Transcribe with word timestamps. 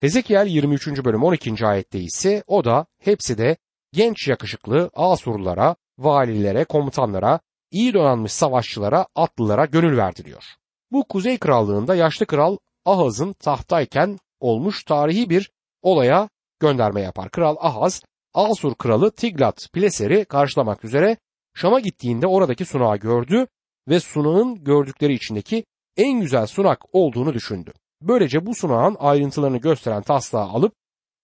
Hezekiel 0.00 0.46
23. 0.46 1.04
bölüm 1.04 1.22
12. 1.22 1.66
ayette 1.66 1.98
ise 1.98 2.44
o 2.46 2.64
da 2.64 2.86
hepsi 2.98 3.38
de 3.38 3.56
genç 3.92 4.28
yakışıklı 4.28 4.90
Asurlulara, 4.94 5.76
valilere, 5.98 6.64
komutanlara, 6.64 7.40
iyi 7.70 7.94
donanmış 7.94 8.32
savaşçılara, 8.32 9.06
atlılara 9.14 9.64
gönül 9.64 9.96
verdi 9.96 10.24
diyor. 10.24 10.44
Bu 10.92 11.04
Kuzey 11.08 11.38
Krallığında 11.38 11.94
yaşlı 11.94 12.26
kral 12.26 12.56
Ahaz'ın 12.84 13.32
tahtayken 13.32 14.18
olmuş 14.40 14.84
tarihi 14.84 15.30
bir 15.30 15.50
olaya 15.82 16.28
gönderme 16.60 17.00
yapar. 17.00 17.30
Kral 17.30 17.56
Ahaz, 17.60 18.02
Asur 18.34 18.74
kralı 18.74 19.10
Tiglat 19.10 19.68
Pileser'i 19.72 20.24
karşılamak 20.24 20.84
üzere 20.84 21.16
Şam'a 21.54 21.80
gittiğinde 21.80 22.26
oradaki 22.26 22.64
sunağı 22.64 22.96
gördü 22.96 23.46
ve 23.88 24.00
sunağın 24.00 24.64
gördükleri 24.64 25.14
içindeki 25.14 25.64
en 25.96 26.20
güzel 26.20 26.46
sunak 26.46 26.80
olduğunu 26.92 27.34
düşündü. 27.34 27.72
Böylece 28.02 28.46
bu 28.46 28.54
sunağın 28.54 28.96
ayrıntılarını 28.98 29.58
gösteren 29.58 30.02
taslağı 30.02 30.48
alıp 30.48 30.74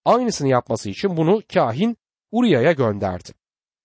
aynısını 0.05 0.49
yapması 0.49 0.91
için 0.91 1.17
bunu 1.17 1.43
kahin 1.55 1.97
Uriya'ya 2.31 2.73
gönderdi. 2.73 3.33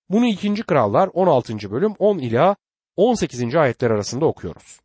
Bunu 0.09 0.25
2. 0.25 0.53
Krallar 0.53 1.09
16. 1.13 1.71
bölüm 1.71 1.93
10 1.99 2.17
ila 2.17 2.55
18. 2.95 3.55
ayetler 3.55 3.91
arasında 3.91 4.25
okuyoruz. 4.25 4.79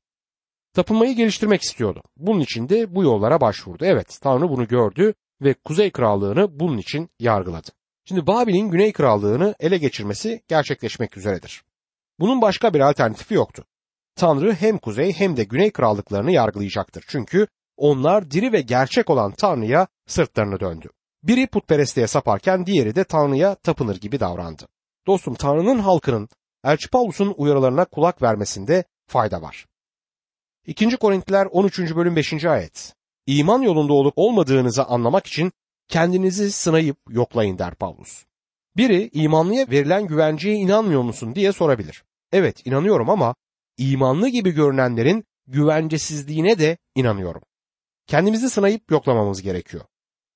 Tapınmayı 0.75 1.17
geliştirmek 1.17 1.63
istiyordu. 1.63 2.03
Bunun 2.17 2.41
için 2.41 2.69
de 2.69 2.95
bu 2.95 3.03
yollara 3.03 3.41
başvurdu. 3.41 3.85
Evet, 3.85 4.19
Tanrı 4.23 4.49
bunu 4.49 4.69
gördü 4.69 5.15
ve 5.43 5.55
Kuzey 5.55 5.91
Krallığını 5.91 6.61
bunun 6.61 6.79
için 6.79 7.11
yargıladı. 7.19 7.69
Şimdi 8.05 8.27
Babil'in 8.27 8.71
Güney 8.71 8.93
Krallığını 8.93 9.55
ele 9.61 9.79
geçirmesi 9.79 10.43
gerçekleşmek 10.49 11.17
üzeredir. 11.17 11.63
Bunun 12.21 12.43
başka 12.43 12.75
bir 12.75 12.81
alternatifi 12.81 13.35
yoktu. 13.35 13.65
Tanrı 14.17 14.53
hem 14.53 14.79
Kuzey 14.79 15.13
hem 15.13 15.37
de 15.37 15.45
Güney 15.45 15.71
Krallıklarını 15.71 16.33
yargılayacaktır. 16.33 17.05
Çünkü 17.09 17.47
onlar 17.83 18.31
diri 18.31 18.53
ve 18.53 18.61
gerçek 18.61 19.11
olan 19.11 19.33
Tanrı'ya 19.33 19.87
sırtlarını 20.07 20.61
döndü. 20.61 20.89
Biri 21.23 21.47
putperestliğe 21.47 22.07
saparken 22.07 22.67
diğeri 22.67 22.95
de 22.95 23.05
Tanrı'ya 23.05 23.55
tapınır 23.55 24.01
gibi 24.01 24.21
davrandı. 24.21 24.69
Dostum 25.07 25.35
Tanrı'nın 25.35 25.79
halkının 25.79 26.29
Elçi 26.65 26.91
Paulus'un 26.91 27.35
uyarılarına 27.37 27.85
kulak 27.85 28.23
vermesinde 28.23 28.85
fayda 29.07 29.43
var. 29.43 29.67
2. 30.67 30.97
Korintiler 30.97 31.47
13. 31.51 31.79
bölüm 31.79 32.17
5. 32.17 32.45
ayet. 32.45 32.95
İman 33.27 33.63
yolunda 33.63 33.93
olup 33.93 34.15
olmadığınızı 34.17 34.85
anlamak 34.85 35.27
için 35.27 35.53
kendinizi 35.89 36.53
sınayıp 36.53 36.97
yoklayın 37.09 37.59
der 37.59 37.75
Paulus. 37.75 38.25
Biri 38.77 39.11
imanlıya 39.13 39.71
verilen 39.71 40.07
güvenceye 40.07 40.55
inanmıyor 40.55 41.03
musun 41.03 41.35
diye 41.35 41.53
sorabilir. 41.53 42.05
Evet 42.33 42.67
inanıyorum 42.67 43.11
ama 43.11 43.35
imanlı 43.79 44.29
gibi 44.29 44.51
görünenlerin 44.51 45.25
güvencesizliğine 45.47 46.59
de 46.59 46.79
inanıyorum. 46.95 47.43
Kendimizi 48.07 48.51
sınayıp 48.51 48.91
yoklamamız 48.91 49.43
gerekiyor. 49.43 49.85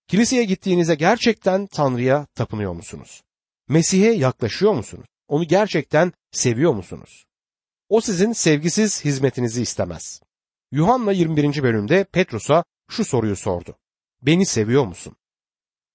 Kiliseye 0.09 0.45
gittiğinizde 0.45 0.95
gerçekten 0.95 1.67
Tanrı'ya 1.67 2.27
tapınıyor 2.35 2.73
musunuz? 2.73 3.23
Mesih'e 3.69 4.13
yaklaşıyor 4.13 4.73
musunuz? 4.73 5.07
Onu 5.29 5.45
gerçekten 5.45 6.13
seviyor 6.31 6.73
musunuz? 6.75 7.27
O 7.89 8.01
sizin 8.01 8.33
sevgisiz 8.33 9.05
hizmetinizi 9.05 9.63
istemez. 9.63 10.21
Yuhanna 10.73 11.13
21. 11.13 11.63
bölümde 11.63 12.05
Petrus'a 12.05 12.65
şu 12.91 13.05
soruyu 13.05 13.37
sordu. 13.37 13.77
Beni 14.23 14.47
seviyor 14.47 14.85
musun? 14.85 15.17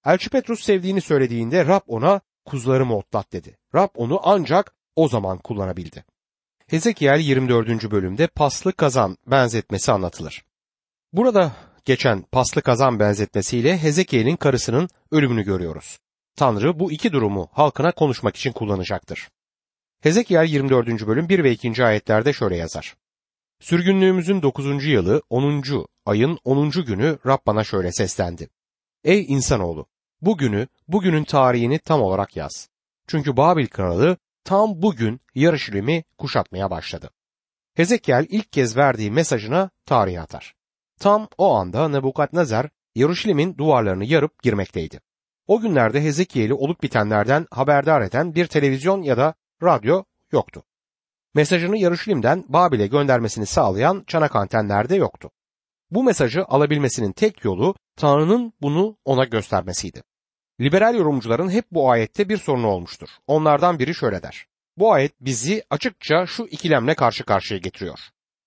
Elçi 0.04 0.30
Petrus 0.30 0.64
sevdiğini 0.64 1.00
söylediğinde 1.00 1.66
Rab 1.66 1.80
ona 1.86 2.20
kuzularımı 2.44 2.96
otlat 2.96 3.32
dedi. 3.32 3.58
Rab 3.74 3.88
onu 3.94 4.20
ancak 4.22 4.74
o 4.96 5.08
zaman 5.08 5.38
kullanabildi. 5.38 6.04
Hezekiel 6.66 7.20
24. 7.20 7.90
bölümde 7.90 8.26
paslı 8.26 8.72
kazan 8.72 9.16
benzetmesi 9.26 9.92
anlatılır. 9.92 10.44
Burada 11.12 11.52
geçen 11.84 12.22
paslı 12.22 12.62
kazan 12.62 13.00
benzetmesiyle 13.00 13.78
Hezekiel'in 13.78 14.36
karısının 14.36 14.88
ölümünü 15.10 15.42
görüyoruz. 15.42 15.98
Tanrı 16.36 16.78
bu 16.78 16.92
iki 16.92 17.12
durumu 17.12 17.48
halkına 17.52 17.92
konuşmak 17.92 18.36
için 18.36 18.52
kullanacaktır. 18.52 19.28
Hezekiel 20.00 20.46
24. 20.48 21.06
bölüm 21.06 21.28
1 21.28 21.44
ve 21.44 21.52
2. 21.52 21.84
ayetlerde 21.84 22.32
şöyle 22.32 22.56
yazar. 22.56 22.94
Sürgünlüğümüzün 23.60 24.42
9. 24.42 24.84
yılı 24.84 25.22
10. 25.30 25.62
ayın 26.06 26.38
10. 26.44 26.70
günü 26.70 27.18
Rab 27.26 27.38
bana 27.46 27.64
şöyle 27.64 27.92
seslendi. 27.92 28.48
Ey 29.04 29.26
insanoğlu! 29.28 29.86
Bugünü, 30.20 30.68
bugünün 30.88 31.24
tarihini 31.24 31.78
tam 31.78 32.02
olarak 32.02 32.36
yaz. 32.36 32.68
Çünkü 33.06 33.36
Babil 33.36 33.66
kralı 33.66 34.16
tam 34.44 34.82
bugün 34.82 35.20
Yarışilim'i 35.34 36.04
kuşatmaya 36.18 36.70
başladı. 36.70 37.10
Hezekiel 37.74 38.26
ilk 38.28 38.52
kez 38.52 38.76
verdiği 38.76 39.10
mesajına 39.10 39.70
tarih 39.86 40.22
atar. 40.22 40.54
Tam 41.02 41.28
o 41.38 41.54
anda 41.54 41.88
Nebukadnezar 41.88 42.68
Yarışilim'in 42.94 43.58
duvarlarını 43.58 44.04
yarıp 44.04 44.42
girmekteydi. 44.42 45.00
O 45.46 45.60
günlerde 45.60 46.02
Hezekiel'i 46.02 46.54
olup 46.54 46.82
bitenlerden 46.82 47.46
haberdar 47.50 48.02
eden 48.02 48.34
bir 48.34 48.46
televizyon 48.46 49.02
ya 49.02 49.16
da 49.16 49.34
radyo 49.62 50.04
yoktu. 50.32 50.62
Mesajını 51.34 51.78
Yarışilim'den 51.78 52.44
Babil'e 52.48 52.86
göndermesini 52.86 53.46
sağlayan 53.46 54.04
çanak 54.06 54.36
antenler 54.36 54.88
de 54.88 54.96
yoktu. 54.96 55.30
Bu 55.90 56.04
mesajı 56.04 56.44
alabilmesinin 56.44 57.12
tek 57.12 57.44
yolu 57.44 57.74
Tanrı'nın 57.96 58.52
bunu 58.60 58.96
ona 59.04 59.24
göstermesiydi. 59.24 60.02
Liberal 60.60 60.94
yorumcuların 60.94 61.50
hep 61.50 61.64
bu 61.70 61.90
ayette 61.90 62.28
bir 62.28 62.36
sorunu 62.36 62.66
olmuştur. 62.66 63.08
Onlardan 63.26 63.78
biri 63.78 63.94
şöyle 63.94 64.22
der. 64.22 64.46
Bu 64.76 64.92
ayet 64.92 65.12
bizi 65.20 65.62
açıkça 65.70 66.26
şu 66.26 66.44
ikilemle 66.44 66.94
karşı 66.94 67.24
karşıya 67.24 67.60
getiriyor. 67.60 67.98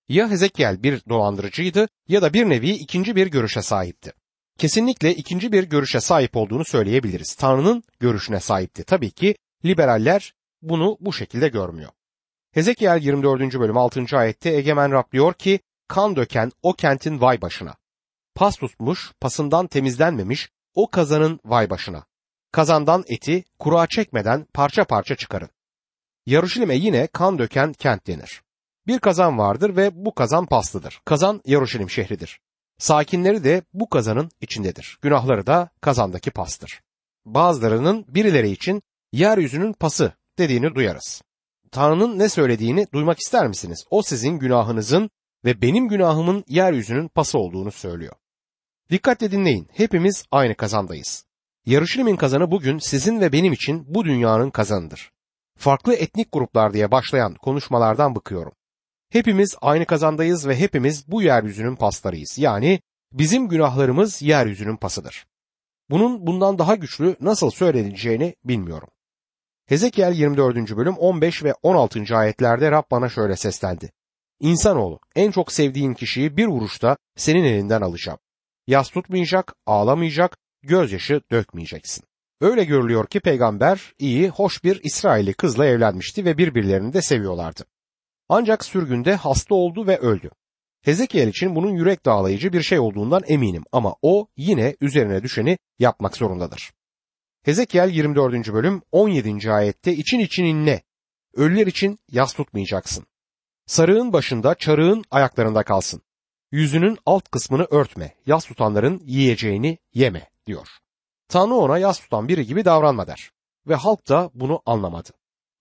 Ya 0.09 0.29
Hezekiel 0.29 0.83
bir 0.83 1.01
dolandırıcıydı 1.09 1.87
ya 2.07 2.21
da 2.21 2.33
bir 2.33 2.49
nevi 2.49 2.69
ikinci 2.69 3.15
bir 3.15 3.27
görüşe 3.27 3.61
sahipti. 3.61 4.13
Kesinlikle 4.57 5.15
ikinci 5.15 5.51
bir 5.51 5.63
görüşe 5.63 5.99
sahip 5.99 6.37
olduğunu 6.37 6.65
söyleyebiliriz. 6.65 7.35
Tanrı'nın 7.35 7.83
görüşüne 7.99 8.39
sahipti. 8.39 8.83
Tabii 8.83 9.11
ki 9.11 9.35
liberaller 9.65 10.33
bunu 10.61 10.97
bu 10.99 11.13
şekilde 11.13 11.47
görmüyor. 11.47 11.91
Hezekiel 12.51 13.01
24. 13.01 13.59
bölüm 13.59 13.77
6. 13.77 14.05
ayette 14.13 14.49
Egemen 14.49 14.91
Rab 14.91 15.11
diyor 15.11 15.33
ki 15.33 15.59
kan 15.87 16.15
döken 16.15 16.51
o 16.61 16.73
kentin 16.73 17.21
vay 17.21 17.41
başına. 17.41 17.75
Pas 18.35 18.57
tutmuş, 18.57 19.11
pasından 19.21 19.67
temizlenmemiş 19.67 20.49
o 20.73 20.89
kazanın 20.89 21.39
vay 21.45 21.69
başına. 21.69 22.05
Kazandan 22.51 23.03
eti 23.07 23.43
kura 23.59 23.87
çekmeden 23.87 24.45
parça 24.53 24.85
parça 24.85 25.15
çıkarın. 25.15 25.49
Yaruşilim'e 26.25 26.75
yine 26.75 27.07
kan 27.07 27.39
döken 27.39 27.73
kent 27.73 28.07
denir. 28.07 28.44
Bir 28.87 28.99
kazan 28.99 29.37
vardır 29.37 29.75
ve 29.75 30.05
bu 30.05 30.15
kazan 30.15 30.45
paslıdır. 30.45 31.01
Kazan 31.05 31.41
Yaruşilim 31.45 31.89
şehridir. 31.89 32.39
Sakinleri 32.77 33.43
de 33.43 33.61
bu 33.73 33.89
kazanın 33.89 34.31
içindedir. 34.41 34.97
Günahları 35.01 35.47
da 35.47 35.69
kazandaki 35.81 36.31
pastır. 36.31 36.81
Bazılarının 37.25 38.05
birileri 38.07 38.51
için 38.51 38.81
yeryüzünün 39.11 39.73
pası 39.73 40.13
dediğini 40.39 40.75
duyarız. 40.75 41.21
Tanrı'nın 41.71 42.19
ne 42.19 42.29
söylediğini 42.29 42.87
duymak 42.93 43.19
ister 43.19 43.47
misiniz? 43.47 43.85
O 43.89 44.01
sizin 44.01 44.39
günahınızın 44.39 45.09
ve 45.45 45.61
benim 45.61 45.87
günahımın 45.87 46.43
yeryüzünün 46.47 47.07
pası 47.07 47.37
olduğunu 47.37 47.71
söylüyor. 47.71 48.13
Dikkatle 48.89 49.31
dinleyin. 49.31 49.67
Hepimiz 49.73 50.25
aynı 50.31 50.55
kazandayız. 50.55 51.25
Yarışilimin 51.65 52.15
kazanı 52.15 52.51
bugün 52.51 52.77
sizin 52.77 53.21
ve 53.21 53.31
benim 53.31 53.53
için 53.53 53.95
bu 53.95 54.05
dünyanın 54.05 54.49
kazanıdır. 54.49 55.11
Farklı 55.57 55.93
etnik 55.93 56.31
gruplar 56.31 56.73
diye 56.73 56.91
başlayan 56.91 57.35
konuşmalardan 57.35 58.15
bıkıyorum. 58.15 58.53
Hepimiz 59.15 59.55
aynı 59.61 59.85
kazandayız 59.85 60.47
ve 60.47 60.59
hepimiz 60.59 61.07
bu 61.07 61.21
yeryüzünün 61.21 61.75
paslarıyız. 61.75 62.37
Yani 62.37 62.81
bizim 63.11 63.47
günahlarımız 63.47 64.21
yeryüzünün 64.21 64.77
pasıdır. 64.77 65.25
Bunun 65.89 66.27
bundan 66.27 66.59
daha 66.59 66.75
güçlü 66.75 67.15
nasıl 67.21 67.49
söyleneceğini 67.49 68.35
bilmiyorum. 68.43 68.87
Hezekiel 69.65 70.13
24. 70.13 70.77
bölüm 70.77 70.97
15 70.97 71.43
ve 71.43 71.53
16. 71.63 72.15
ayetlerde 72.17 72.71
Rab 72.71 72.83
bana 72.91 73.09
şöyle 73.09 73.35
seslendi. 73.35 73.91
İnsanoğlu 74.39 74.99
en 75.15 75.31
çok 75.31 75.51
sevdiğin 75.51 75.93
kişiyi 75.93 76.37
bir 76.37 76.47
vuruşta 76.47 76.97
senin 77.15 77.43
elinden 77.43 77.81
alacağım. 77.81 78.19
Yas 78.67 78.89
tutmayacak, 78.89 79.53
ağlamayacak, 79.65 80.37
gözyaşı 80.63 81.21
dökmeyeceksin. 81.31 82.03
Öyle 82.41 82.63
görülüyor 82.63 83.07
ki 83.07 83.19
peygamber 83.19 83.93
iyi, 83.99 84.29
hoş 84.29 84.63
bir 84.63 84.79
İsrailli 84.83 85.33
kızla 85.33 85.65
evlenmişti 85.65 86.25
ve 86.25 86.37
birbirlerini 86.37 86.93
de 86.93 87.01
seviyorlardı. 87.01 87.65
Ancak 88.29 88.65
sürgünde 88.65 89.15
hasta 89.15 89.55
oldu 89.55 89.87
ve 89.87 89.97
öldü. 89.97 90.29
Hezekiel 90.81 91.27
için 91.27 91.55
bunun 91.55 91.71
yürek 91.71 92.05
dağlayıcı 92.05 92.53
bir 92.53 92.61
şey 92.61 92.79
olduğundan 92.79 93.21
eminim 93.27 93.63
ama 93.71 93.95
o 94.01 94.27
yine 94.37 94.75
üzerine 94.81 95.23
düşeni 95.23 95.57
yapmak 95.79 96.17
zorundadır. 96.17 96.71
Hezekiel 97.43 97.89
24. 97.89 98.53
bölüm 98.53 98.81
17. 98.91 99.51
ayette 99.51 99.93
için 99.95 100.19
için 100.19 100.43
inle. 100.43 100.83
Ölüler 101.33 101.67
için 101.67 101.99
yas 102.11 102.33
tutmayacaksın. 102.33 103.05
Sarığın 103.65 104.13
başında 104.13 104.55
çarığın 104.55 105.03
ayaklarında 105.11 105.63
kalsın. 105.63 106.01
Yüzünün 106.51 106.97
alt 107.05 107.29
kısmını 107.29 107.67
örtme. 107.71 108.15
Yas 108.25 108.45
tutanların 108.45 109.01
yiyeceğini 109.05 109.77
yeme 109.93 110.29
diyor. 110.47 110.67
Tanrı 111.27 111.53
ona 111.53 111.77
yas 111.77 111.99
tutan 111.99 112.27
biri 112.27 112.45
gibi 112.45 112.65
davranma 112.65 113.07
der. 113.07 113.31
Ve 113.67 113.75
halk 113.75 114.09
da 114.09 114.31
bunu 114.33 114.61
anlamadı. 114.65 115.09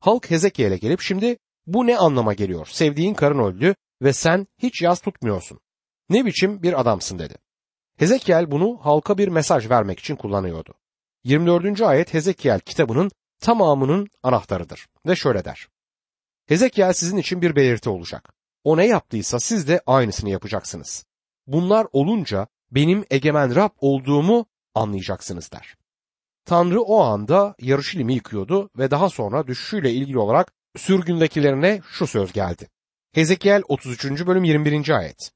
Halk 0.01 0.31
Hezekiel'e 0.31 0.77
gelip 0.77 1.01
şimdi 1.01 1.37
bu 1.67 1.87
ne 1.87 1.99
anlama 1.99 2.35
geliyor? 2.35 2.67
Sevdiğin 2.67 3.15
karın 3.15 3.39
öldü 3.39 3.75
ve 4.03 4.13
sen 4.13 4.47
hiç 4.59 4.83
yas 4.83 5.01
tutmuyorsun. 5.01 5.61
Ne 6.09 6.27
biçim 6.27 6.63
bir 6.63 6.81
adamsın 6.81 7.19
dedi. 7.19 7.35
Hezekiel 7.99 8.51
bunu 8.51 8.79
halka 8.83 9.19
bir 9.19 9.29
mesaj 9.29 9.71
vermek 9.71 9.99
için 9.99 10.17
kullanıyordu. 10.17 10.75
24. 11.25 11.81
ayet 11.81 12.15
Hezekiel 12.15 12.61
kitabının 12.61 13.11
tamamının 13.41 14.09
anahtarıdır 14.23 14.87
ve 15.07 15.17
şöyle 15.17 15.45
der. 15.45 15.69
Hezekiel 16.47 16.93
sizin 16.93 17.17
için 17.17 17.43
bir 17.43 17.57
belirti 17.57 17.91
olacak. 17.91 18.35
O 18.65 18.77
ne 18.77 18.87
yaptıysa 18.87 19.41
siz 19.41 19.69
de 19.69 19.81
aynısını 19.87 20.31
yapacaksınız. 20.31 21.05
Bunlar 21.47 21.87
olunca 21.93 22.47
benim 22.71 23.05
egemen 23.11 23.55
Rab 23.55 23.71
olduğumu 23.81 24.47
anlayacaksınız 24.75 25.53
der. 25.53 25.75
Tanrı 26.45 26.83
o 26.83 27.01
anda 27.01 27.55
Yarışilim'i 27.61 28.15
yıkıyordu 28.15 28.71
ve 28.79 28.91
daha 28.91 29.09
sonra 29.09 29.47
düşüşüyle 29.47 29.93
ilgili 29.93 30.19
olarak 30.19 30.53
sürgündekilerine 30.77 31.81
şu 31.91 32.07
söz 32.07 32.33
geldi. 32.33 32.69
Hezekiel 33.13 33.63
33. 33.69 34.05
bölüm 34.27 34.45
21. 34.45 34.91
ayet. 34.91 35.31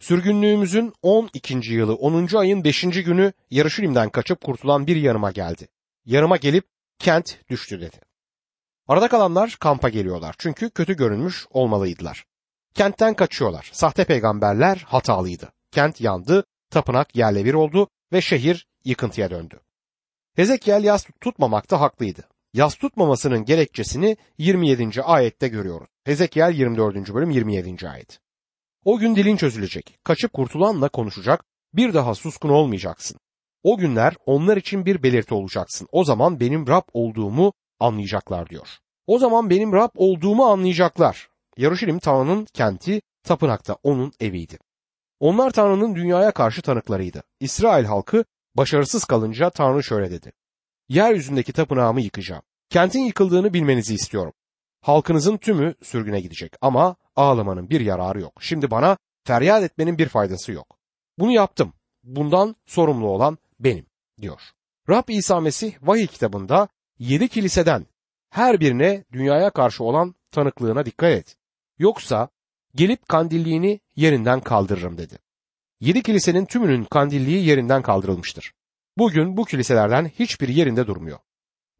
Sürgünlüğümüzün 0.00 0.92
12. 1.02 1.72
yılı 1.72 1.94
10. 1.94 2.36
ayın 2.36 2.64
5. 2.64 2.82
günü 2.82 3.32
Yarışilim'den 3.50 4.10
kaçıp 4.10 4.40
kurtulan 4.40 4.86
bir 4.86 4.96
yanıma 4.96 5.30
geldi. 5.30 5.68
Yanıma 6.04 6.36
gelip 6.36 6.64
kent 6.98 7.38
düştü 7.50 7.80
dedi. 7.80 7.96
Arada 8.88 9.08
kalanlar 9.08 9.56
kampa 9.60 9.88
geliyorlar 9.88 10.34
çünkü 10.38 10.70
kötü 10.70 10.96
görünmüş 10.96 11.46
olmalıydılar. 11.50 12.24
Kentten 12.74 13.14
kaçıyorlar. 13.14 13.70
Sahte 13.72 14.04
peygamberler 14.04 14.76
hatalıydı. 14.76 15.52
Kent 15.70 16.00
yandı, 16.00 16.44
tapınak 16.70 17.16
yerle 17.16 17.44
bir 17.44 17.54
oldu 17.54 17.88
ve 18.12 18.20
şehir 18.20 18.66
yıkıntıya 18.84 19.30
döndü. 19.30 19.60
Hezekiel 20.36 20.84
yas 20.84 21.06
tutmamakta 21.20 21.80
haklıydı. 21.80 22.28
Yas 22.54 22.74
tutmamasının 22.74 23.44
gerekçesini 23.44 24.16
27. 24.38 25.02
ayette 25.02 25.48
görüyoruz. 25.48 25.88
Hezekiel 26.04 26.54
24. 26.54 27.14
bölüm 27.14 27.30
27. 27.30 27.88
ayet. 27.88 28.20
O 28.84 28.98
gün 28.98 29.16
dilin 29.16 29.36
çözülecek. 29.36 29.98
Kaçıp 30.04 30.32
kurtulanla 30.32 30.88
konuşacak. 30.88 31.44
Bir 31.72 31.94
daha 31.94 32.14
suskun 32.14 32.48
olmayacaksın. 32.48 33.18
O 33.62 33.76
günler 33.76 34.14
onlar 34.26 34.56
için 34.56 34.86
bir 34.86 35.02
belirti 35.02 35.34
olacaksın. 35.34 35.88
O 35.92 36.04
zaman 36.04 36.40
benim 36.40 36.66
Rab 36.66 36.82
olduğumu 36.92 37.52
anlayacaklar 37.80 38.48
diyor. 38.48 38.68
O 39.06 39.18
zaman 39.18 39.50
benim 39.50 39.72
Rab 39.72 39.90
olduğumu 39.96 40.44
anlayacaklar. 40.44 41.28
Yarışilim 41.56 41.98
Tanrı'nın 41.98 42.44
kenti, 42.44 43.02
tapınakta 43.22 43.76
onun 43.82 44.12
eviydi. 44.20 44.58
Onlar 45.20 45.50
Tanrı'nın 45.50 45.94
dünyaya 45.94 46.30
karşı 46.30 46.62
tanıklarıydı. 46.62 47.22
İsrail 47.40 47.84
halkı 47.84 48.24
başarısız 48.54 49.04
kalınca 49.04 49.50
Tanrı 49.50 49.82
şöyle 49.82 50.10
dedi. 50.10 50.32
Yeryüzündeki 50.88 51.52
tapınağımı 51.52 52.00
yıkacağım. 52.00 52.42
Kentin 52.70 53.00
yıkıldığını 53.00 53.54
bilmenizi 53.54 53.94
istiyorum. 53.94 54.32
Halkınızın 54.80 55.36
tümü 55.36 55.74
sürgüne 55.82 56.20
gidecek 56.20 56.52
ama 56.60 56.96
ağlamanın 57.16 57.70
bir 57.70 57.80
yararı 57.80 58.20
yok. 58.20 58.32
Şimdi 58.40 58.70
bana 58.70 58.96
feryat 59.24 59.62
etmenin 59.62 59.98
bir 59.98 60.08
faydası 60.08 60.52
yok. 60.52 60.78
Bunu 61.18 61.32
yaptım. 61.32 61.72
Bundan 62.02 62.56
sorumlu 62.66 63.06
olan 63.06 63.38
benim 63.60 63.86
diyor. 64.20 64.40
Rab 64.88 65.08
İsa 65.08 65.40
Mesih 65.40 65.74
vahiy 65.82 66.06
kitabında 66.06 66.68
yedi 66.98 67.28
kiliseden 67.28 67.86
her 68.30 68.60
birine 68.60 69.04
dünyaya 69.12 69.50
karşı 69.50 69.84
olan 69.84 70.14
tanıklığına 70.30 70.86
dikkat 70.86 71.10
et. 71.10 71.36
Yoksa 71.78 72.28
gelip 72.74 73.08
kandilliğini 73.08 73.80
yerinden 73.96 74.40
kaldırırım 74.40 74.98
dedi. 74.98 75.18
Yedi 75.80 76.02
kilisenin 76.02 76.44
tümünün 76.44 76.84
kandilliği 76.84 77.46
yerinden 77.46 77.82
kaldırılmıştır. 77.82 78.52
Bugün 78.98 79.36
bu 79.36 79.44
kiliselerden 79.44 80.08
hiçbir 80.18 80.48
yerinde 80.48 80.86
durmuyor. 80.86 81.18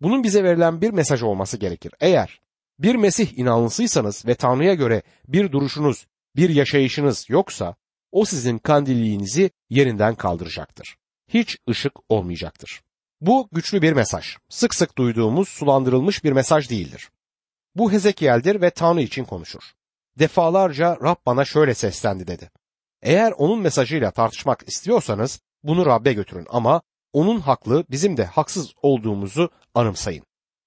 Bunun 0.01 0.23
bize 0.23 0.45
verilen 0.45 0.81
bir 0.81 0.91
mesaj 0.91 1.23
olması 1.23 1.57
gerekir. 1.57 1.93
Eğer 2.01 2.41
bir 2.79 2.95
Mesih 2.95 3.39
inanlısıysanız 3.39 4.27
ve 4.27 4.35
Tanrı'ya 4.35 4.75
göre 4.75 5.03
bir 5.29 5.53
duruşunuz, 5.53 6.07
bir 6.37 6.51
yaşayışınız 6.51 7.27
yoksa 7.31 7.75
o 8.13 8.25
sizin 8.25 8.59
kandilliğinizi 8.59 9.51
yerinden 9.71 10.15
kaldıracaktır. 10.15 10.97
Hiç 11.29 11.59
ışık 11.71 11.93
olmayacaktır. 12.09 12.83
Bu 13.21 13.49
güçlü 13.53 13.83
bir 13.83 13.93
mesaj. 13.93 14.37
Sık 14.49 14.75
sık 14.75 14.99
duyduğumuz 14.99 15.49
sulandırılmış 15.49 16.25
bir 16.25 16.33
mesaj 16.33 16.71
değildir. 16.71 17.11
Bu 17.75 17.93
Hezekiel'dir 17.93 18.61
ve 18.61 18.71
Tanrı 18.71 19.03
için 19.03 19.25
konuşur. 19.25 19.63
Defalarca 20.19 20.99
Rab 21.03 21.17
bana 21.27 21.45
şöyle 21.45 21.75
seslendi 21.75 22.27
dedi. 22.27 22.51
Eğer 23.03 23.33
onun 23.33 23.61
mesajıyla 23.61 24.11
tartışmak 24.11 24.69
istiyorsanız 24.69 25.41
bunu 25.63 25.87
Rab'be 25.87 26.13
götürün 26.13 26.47
ama 26.51 26.83
onun 27.15 27.41
haklı 27.41 27.85
bizim 27.91 28.17
de 28.17 28.25
haksız 28.25 28.75
olduğumuzu 28.83 29.51
anımsayın. 29.75 30.25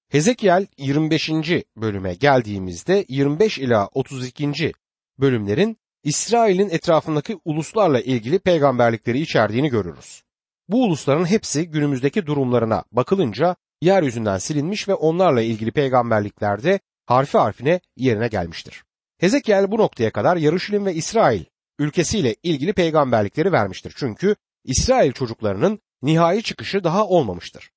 Hezekiel 0.08 0.66
25. 0.78 1.30
bölüme 1.76 2.14
geldiğimizde 2.14 3.04
25 3.08 3.58
ila 3.58 3.86
32. 3.86 4.72
bölümlerin 5.18 5.76
İsrail'in 6.04 6.70
etrafındaki 6.70 7.38
uluslarla 7.44 8.00
ilgili 8.00 8.38
peygamberlikleri 8.38 9.20
içerdiğini 9.20 9.68
görürüz. 9.68 10.22
Bu 10.68 10.84
ulusların 10.84 11.24
hepsi 11.24 11.68
günümüzdeki 11.70 12.26
durumlarına 12.26 12.84
bakılınca 12.92 13.56
yeryüzünden 13.82 14.38
silinmiş 14.38 14.88
ve 14.88 14.94
onlarla 14.94 15.42
ilgili 15.42 15.72
peygamberliklerde 15.72 16.80
harfi 17.06 17.38
harfine 17.38 17.80
yerine 17.96 18.28
gelmiştir. 18.28 18.84
Hezekiel 19.18 19.70
bu 19.70 19.78
noktaya 19.78 20.10
kadar 20.10 20.36
Yarışilim 20.36 20.86
ve 20.86 20.94
İsrail 20.94 21.44
ülkesiyle 21.78 22.34
ilgili 22.42 22.72
peygamberlikleri 22.72 23.52
vermiştir. 23.52 23.94
Çünkü 23.96 24.36
İsrail 24.64 25.12
çocuklarının 25.12 25.80
nihai 26.02 26.42
çıkışı 26.42 26.84
daha 26.84 27.06
olmamıştır. 27.06 27.70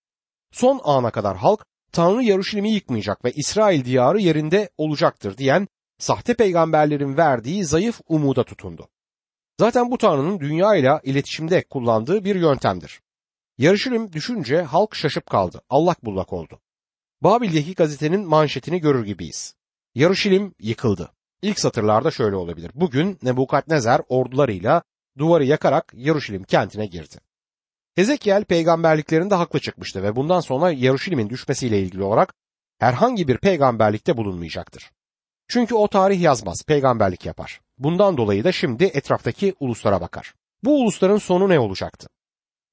Son 0.51 0.81
ana 0.83 1.11
kadar 1.11 1.37
halk 1.37 1.65
Tanrı 1.91 2.23
Yaruşilim'i 2.23 2.71
yıkmayacak 2.71 3.25
ve 3.25 3.31
İsrail 3.31 3.85
diyarı 3.85 4.19
yerinde 4.19 4.69
olacaktır 4.77 5.37
diyen 5.37 5.67
sahte 5.97 6.33
peygamberlerin 6.33 7.17
verdiği 7.17 7.65
zayıf 7.65 8.01
umuda 8.07 8.43
tutundu. 8.43 8.89
Zaten 9.59 9.91
bu 9.91 9.97
Tanrı'nın 9.97 10.39
dünya 10.39 10.75
ile 10.75 10.99
iletişimde 11.03 11.63
kullandığı 11.63 12.25
bir 12.25 12.35
yöntemdir. 12.35 13.01
Yarışilim 13.57 14.13
düşünce 14.13 14.61
halk 14.61 14.95
şaşıp 14.95 15.25
kaldı. 15.25 15.61
Allak 15.69 16.05
bullak 16.05 16.33
oldu. 16.33 16.59
Babil'deki 17.21 17.73
gazetenin 17.73 18.27
manşetini 18.27 18.79
görür 18.79 19.05
gibiyiz. 19.05 19.55
Yarışilim 19.95 20.53
yıkıldı. 20.59 21.11
İlk 21.41 21.59
satırlarda 21.59 22.11
şöyle 22.11 22.35
olabilir. 22.35 22.71
Bugün 22.75 23.19
Nebukadnezar 23.23 24.01
ordularıyla 24.09 24.83
duvarı 25.17 25.45
yakarak 25.45 25.91
Yaruşilim 25.95 26.43
kentine 26.43 26.85
girdi. 26.85 27.15
Hezekiel 27.95 28.43
peygamberliklerinde 28.43 29.35
haklı 29.35 29.59
çıkmıştı 29.59 30.03
ve 30.03 30.15
bundan 30.15 30.39
sonra 30.39 30.71
Yaruşilim'in 30.71 31.29
düşmesiyle 31.29 31.79
ilgili 31.79 32.03
olarak 32.03 32.33
herhangi 32.79 33.27
bir 33.27 33.37
peygamberlikte 33.37 34.17
bulunmayacaktır. 34.17 34.91
Çünkü 35.47 35.75
o 35.75 35.87
tarih 35.87 36.21
yazmaz, 36.21 36.63
peygamberlik 36.67 37.25
yapar. 37.25 37.61
Bundan 37.77 38.17
dolayı 38.17 38.43
da 38.43 38.51
şimdi 38.51 38.83
etraftaki 38.83 39.55
uluslara 39.59 40.01
bakar. 40.01 40.33
Bu 40.63 40.81
ulusların 40.81 41.17
sonu 41.17 41.49
ne 41.49 41.59
olacaktı? 41.59 42.07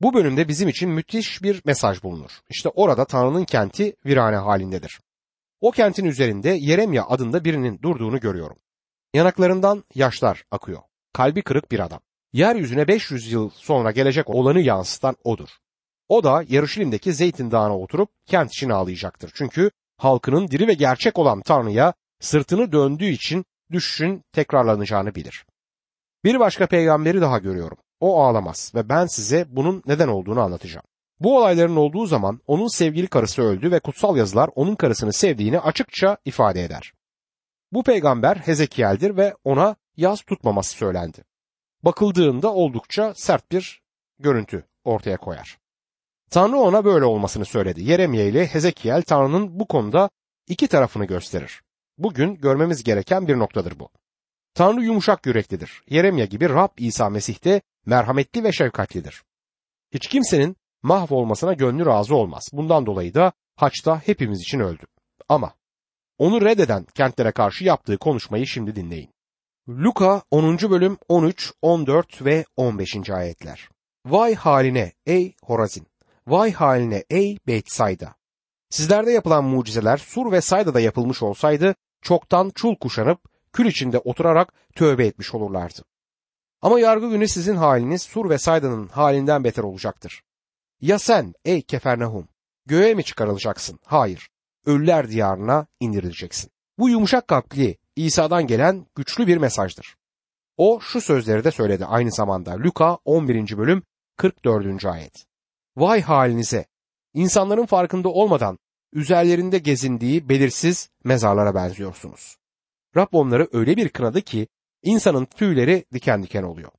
Bu 0.00 0.14
bölümde 0.14 0.48
bizim 0.48 0.68
için 0.68 0.90
müthiş 0.90 1.42
bir 1.42 1.62
mesaj 1.64 2.02
bulunur. 2.02 2.30
İşte 2.50 2.68
orada 2.68 3.04
Tanrı'nın 3.04 3.44
kenti 3.44 3.96
virane 4.06 4.36
halindedir. 4.36 5.00
O 5.60 5.70
kentin 5.70 6.04
üzerinde 6.04 6.50
Yeremya 6.50 7.06
adında 7.06 7.44
birinin 7.44 7.82
durduğunu 7.82 8.20
görüyorum. 8.20 8.56
Yanaklarından 9.14 9.84
yaşlar 9.94 10.44
akıyor. 10.50 10.82
Kalbi 11.12 11.42
kırık 11.42 11.70
bir 11.70 11.80
adam. 11.80 12.00
Yeryüzüne 12.32 12.88
500 12.88 13.32
yıl 13.32 13.50
sonra 13.50 13.90
gelecek 13.90 14.30
olanı 14.30 14.60
yansıtan 14.60 15.16
odur. 15.24 15.48
O 16.08 16.24
da 16.24 16.44
Yarışilim'deki 16.48 17.12
Zeytin 17.12 17.50
Dağı'na 17.50 17.78
oturup 17.78 18.10
kent 18.26 18.52
için 18.52 18.70
ağlayacaktır. 18.70 19.30
Çünkü 19.34 19.70
halkının 19.96 20.48
diri 20.48 20.68
ve 20.68 20.74
gerçek 20.74 21.18
olan 21.18 21.42
Tanrı'ya 21.42 21.94
sırtını 22.20 22.72
döndüğü 22.72 23.08
için 23.08 23.44
düşüşün 23.72 24.22
tekrarlanacağını 24.32 25.14
bilir. 25.14 25.46
Bir 26.24 26.40
başka 26.40 26.66
peygamberi 26.66 27.20
daha 27.20 27.38
görüyorum. 27.38 27.78
O 28.00 28.22
ağlamaz 28.22 28.72
ve 28.74 28.88
ben 28.88 29.06
size 29.06 29.46
bunun 29.48 29.82
neden 29.86 30.08
olduğunu 30.08 30.40
anlatacağım. 30.40 30.86
Bu 31.20 31.38
olayların 31.38 31.76
olduğu 31.76 32.06
zaman 32.06 32.40
onun 32.46 32.68
sevgili 32.68 33.06
karısı 33.06 33.42
öldü 33.42 33.70
ve 33.70 33.80
kutsal 33.80 34.16
yazılar 34.16 34.50
onun 34.54 34.74
karısını 34.74 35.12
sevdiğini 35.12 35.60
açıkça 35.60 36.16
ifade 36.24 36.64
eder. 36.64 36.92
Bu 37.72 37.82
peygamber 37.82 38.36
Hezekiel'dir 38.36 39.16
ve 39.16 39.34
ona 39.44 39.76
yaz 39.96 40.22
tutmaması 40.22 40.70
söylendi. 40.76 41.24
Bakıldığında 41.82 42.54
oldukça 42.54 43.14
sert 43.16 43.52
bir 43.52 43.82
görüntü 44.18 44.64
ortaya 44.84 45.16
koyar. 45.16 45.58
Tanrı 46.30 46.56
ona 46.56 46.84
böyle 46.84 47.04
olmasını 47.04 47.44
söyledi. 47.44 47.82
Yeremye 47.82 48.28
ile 48.28 48.46
Hezekiel 48.46 49.02
Tanrı'nın 49.02 49.60
bu 49.60 49.68
konuda 49.68 50.10
iki 50.46 50.68
tarafını 50.68 51.04
gösterir. 51.04 51.62
Bugün 51.98 52.34
görmemiz 52.34 52.84
gereken 52.84 53.28
bir 53.28 53.38
noktadır 53.38 53.78
bu. 53.78 53.90
Tanrı 54.54 54.82
yumuşak 54.82 55.26
yüreklidir. 55.26 55.82
Yeremye 55.88 56.26
gibi 56.26 56.48
Rab 56.48 56.78
İsa 56.78 57.10
Mesih 57.10 57.44
de 57.44 57.62
merhametli 57.86 58.44
ve 58.44 58.52
şefkatlidir. 58.52 59.22
Hiç 59.94 60.06
kimsenin 60.06 60.56
mahvolmasına 60.82 61.52
gönlü 61.52 61.86
razı 61.86 62.14
olmaz. 62.14 62.48
Bundan 62.52 62.86
dolayı 62.86 63.14
da 63.14 63.32
haçta 63.56 64.02
hepimiz 64.06 64.40
için 64.40 64.60
öldü. 64.60 64.86
Ama 65.28 65.54
onu 66.18 66.40
reddeden 66.40 66.86
kentlere 66.94 67.32
karşı 67.32 67.64
yaptığı 67.64 67.98
konuşmayı 67.98 68.46
şimdi 68.46 68.76
dinleyin. 68.76 69.10
Luka 69.68 70.22
10. 70.30 70.58
bölüm 70.58 70.98
13, 71.08 71.52
14 71.62 72.24
ve 72.24 72.44
15. 72.56 73.10
ayetler. 73.10 73.68
Vay 74.06 74.34
haline 74.34 74.92
ey 75.06 75.34
Horazin! 75.42 75.86
Vay 76.26 76.52
haline 76.52 77.04
ey 77.10 77.38
Betsayda! 77.46 78.14
Sizlerde 78.70 79.12
yapılan 79.12 79.44
mucizeler 79.44 79.96
Sur 79.96 80.32
ve 80.32 80.40
Sayda'da 80.40 80.80
yapılmış 80.80 81.22
olsaydı 81.22 81.74
çoktan 82.02 82.52
çul 82.54 82.74
kuşanıp 82.76 83.20
kül 83.52 83.66
içinde 83.66 83.98
oturarak 83.98 84.52
tövbe 84.74 85.06
etmiş 85.06 85.34
olurlardı. 85.34 85.82
Ama 86.62 86.80
yargı 86.80 87.10
günü 87.10 87.28
sizin 87.28 87.56
haliniz 87.56 88.02
Sur 88.02 88.30
ve 88.30 88.38
Sayda'nın 88.38 88.88
halinden 88.88 89.44
beter 89.44 89.62
olacaktır. 89.62 90.22
Ya 90.80 90.98
sen 90.98 91.34
ey 91.44 91.62
Kefernahum 91.62 92.28
göğe 92.66 92.94
mi 92.94 93.04
çıkarılacaksın? 93.04 93.78
Hayır. 93.84 94.28
Ölüler 94.66 95.08
diyarına 95.08 95.66
indirileceksin. 95.80 96.50
Bu 96.78 96.88
yumuşak 96.88 97.28
kalpli 97.28 97.76
İsa'dan 97.98 98.46
gelen 98.46 98.86
güçlü 98.94 99.26
bir 99.26 99.36
mesajdır. 99.36 99.96
O 100.56 100.80
şu 100.80 101.00
sözleri 101.00 101.44
de 101.44 101.50
söyledi 101.50 101.86
aynı 101.86 102.12
zamanda 102.12 102.52
Luka 102.58 102.98
11. 103.04 103.58
bölüm 103.58 103.82
44. 104.16 104.84
ayet. 104.84 105.26
Vay 105.76 106.02
halinize! 106.02 106.66
İnsanların 107.14 107.66
farkında 107.66 108.08
olmadan 108.08 108.58
üzerlerinde 108.92 109.58
gezindiği 109.58 110.28
belirsiz 110.28 110.90
mezarlara 111.04 111.54
benziyorsunuz. 111.54 112.36
Rab 112.96 113.08
onları 113.12 113.48
öyle 113.52 113.76
bir 113.76 113.88
kınadı 113.88 114.22
ki 114.22 114.48
insanın 114.82 115.24
tüyleri 115.24 115.84
diken 115.92 116.22
diken 116.22 116.42
oluyor. 116.42 116.70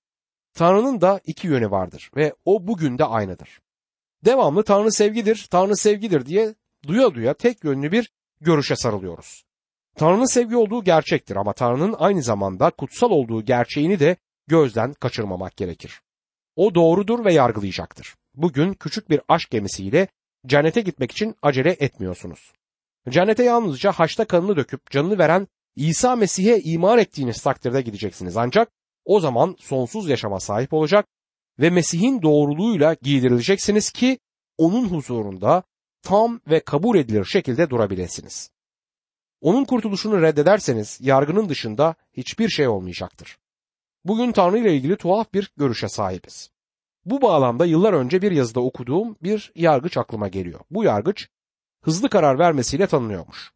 Tanrı'nın 0.54 1.02
da 1.02 1.22
iki 1.26 1.48
yönü 1.48 1.72
vardır 1.72 2.12
ve 2.16 2.34
o 2.46 2.68
bugün 2.68 2.98
de 2.98 3.06
aynıdır. 3.06 3.60
Devamlı 4.26 4.64
Tanrı 4.64 4.92
sevgidir, 4.92 5.48
Tanrı 5.52 5.76
sevgidir 5.76 6.26
diye 6.26 6.56
duya 6.88 7.14
duya 7.14 7.34
tek 7.34 7.64
yönlü 7.64 7.92
bir 7.92 8.12
görüşe 8.42 8.76
sarılıyoruz. 8.76 9.49
Tanrı'nın 10.00 10.34
sevgi 10.34 10.58
olduğu 10.58 10.84
gerçektir 10.84 11.36
ama 11.36 11.54
Tanrı'nın 11.54 11.96
aynı 12.00 12.24
zamanda 12.24 12.70
kutsal 12.70 13.12
olduğu 13.12 13.46
gerçeğini 13.46 14.00
de 14.00 14.16
gözden 14.48 14.94
kaçırmamak 14.94 15.58
gerekir. 15.58 16.02
O 16.56 16.76
doğrudur 16.76 17.26
ve 17.26 17.34
yargılayacaktır. 17.34 18.16
Bugün 18.36 18.74
küçük 18.74 19.10
bir 19.10 19.22
aşk 19.28 19.50
gemisiyle 19.50 20.08
cennete 20.48 20.82
gitmek 20.82 21.12
için 21.12 21.36
acele 21.42 21.72
etmiyorsunuz. 21.80 22.54
Cennete 23.10 23.44
yalnızca 23.44 23.92
haçta 23.92 24.26
kanını 24.26 24.56
döküp 24.56 24.92
canını 24.92 25.18
veren 25.18 25.48
İsa 25.76 26.16
Mesih'e 26.16 26.60
iman 26.60 27.00
ettiğiniz 27.00 27.42
takdirde 27.42 27.82
gideceksiniz. 27.82 28.38
Ancak 28.38 28.72
o 29.06 29.20
zaman 29.20 29.56
sonsuz 29.60 30.10
yaşama 30.10 30.40
sahip 30.40 30.74
olacak 30.74 31.08
ve 31.60 31.70
Mesih'in 31.70 32.22
doğruluğuyla 32.22 32.96
giydirileceksiniz 33.02 33.92
ki 33.92 34.20
onun 34.58 34.90
huzurunda 34.90 35.64
tam 36.02 36.42
ve 36.50 36.60
kabul 36.60 36.98
edilir 36.98 37.26
şekilde 37.26 37.70
durabilirsiniz. 37.70 38.50
Onun 39.42 39.66
kurtuluşunu 39.66 40.22
reddederseniz 40.22 40.98
yargının 41.02 41.50
dışında 41.50 41.96
hiçbir 42.14 42.50
şey 42.50 42.68
olmayacaktır. 42.68 43.38
Bugün 44.06 44.32
Tanrı 44.32 44.58
ile 44.58 44.76
ilgili 44.76 44.96
tuhaf 44.96 45.34
bir 45.34 45.52
görüşe 45.58 45.90
sahibiz. 45.90 46.52
Bu 47.06 47.22
bağlamda 47.22 47.66
yıllar 47.66 47.94
önce 47.94 48.22
bir 48.22 48.32
yazıda 48.32 48.60
okuduğum 48.60 49.16
bir 49.24 49.52
yargıç 49.56 49.98
aklıma 49.98 50.28
geliyor. 50.28 50.60
Bu 50.72 50.84
yargıç 50.84 51.28
hızlı 51.82 52.10
karar 52.10 52.40
vermesiyle 52.40 52.88
tanınıyormuş. 52.88 53.52